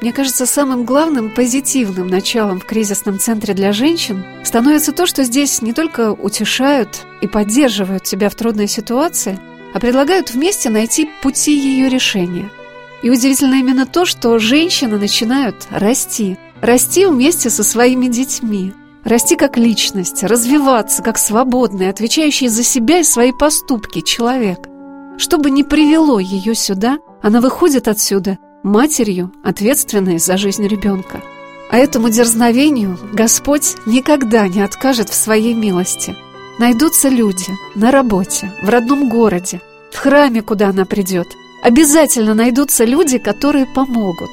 Мне 0.00 0.12
кажется, 0.12 0.46
самым 0.46 0.84
главным 0.84 1.30
позитивным 1.30 2.06
началом 2.06 2.60
в 2.60 2.64
кризисном 2.64 3.18
центре 3.18 3.52
для 3.52 3.72
женщин 3.72 4.24
становится 4.44 4.92
то, 4.92 5.06
что 5.06 5.24
здесь 5.24 5.60
не 5.60 5.72
только 5.72 6.12
утешают 6.12 7.04
и 7.20 7.26
поддерживают 7.26 8.04
тебя 8.04 8.30
в 8.30 8.36
трудной 8.36 8.68
ситуации, 8.68 9.40
а 9.74 9.80
предлагают 9.80 10.30
вместе 10.30 10.70
найти 10.70 11.10
пути 11.20 11.58
ее 11.58 11.88
решения. 11.88 12.48
И 13.02 13.10
удивительно 13.10 13.54
именно 13.54 13.86
то, 13.86 14.04
что 14.04 14.38
женщины 14.38 14.98
начинают 14.98 15.66
расти. 15.70 16.38
Расти 16.60 17.06
вместе 17.06 17.50
со 17.50 17.64
своими 17.64 18.06
детьми. 18.06 18.72
Расти 19.04 19.36
как 19.36 19.56
личность, 19.56 20.22
развиваться 20.22 21.02
как 21.02 21.18
свободный, 21.18 21.88
отвечающий 21.88 22.48
за 22.48 22.62
себя 22.62 23.00
и 23.00 23.04
свои 23.04 23.32
поступки 23.32 24.00
человек. 24.00 24.58
Что 25.18 25.38
бы 25.38 25.50
ни 25.50 25.62
привело 25.62 26.20
ее 26.20 26.54
сюда, 26.54 26.98
она 27.22 27.40
выходит 27.40 27.88
отсюда 27.88 28.38
матерью, 28.68 29.32
ответственной 29.42 30.18
за 30.18 30.36
жизнь 30.36 30.66
ребенка. 30.66 31.20
А 31.70 31.76
этому 31.76 32.08
дерзновению 32.08 32.98
Господь 33.12 33.76
никогда 33.86 34.48
не 34.48 34.62
откажет 34.62 35.10
в 35.10 35.14
своей 35.14 35.54
милости. 35.54 36.14
Найдутся 36.58 37.08
люди 37.08 37.52
на 37.74 37.90
работе, 37.90 38.52
в 38.62 38.68
родном 38.68 39.08
городе, 39.08 39.60
в 39.92 39.98
храме, 39.98 40.42
куда 40.42 40.68
она 40.68 40.84
придет. 40.84 41.26
Обязательно 41.62 42.34
найдутся 42.34 42.84
люди, 42.84 43.18
которые 43.18 43.66
помогут. 43.66 44.30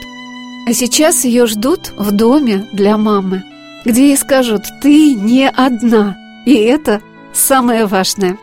А 0.67 0.73
сейчас 0.73 1.25
ее 1.25 1.45
ждут 1.45 1.91
в 1.97 2.11
доме 2.11 2.67
для 2.73 2.97
мамы, 2.97 3.43
где 3.85 4.09
ей 4.09 4.17
скажут 4.17 4.63
«ты 4.81 5.13
не 5.13 5.47
одна». 5.47 6.17
И 6.45 6.53
это 6.53 7.01
самое 7.33 7.85
важное. 7.85 8.37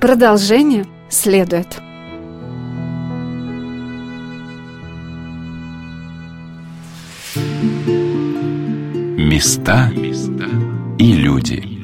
Продолжение 0.00 0.86
следует. 1.10 1.87
Места 9.28 9.92
и 10.98 11.12
люди. 11.12 11.77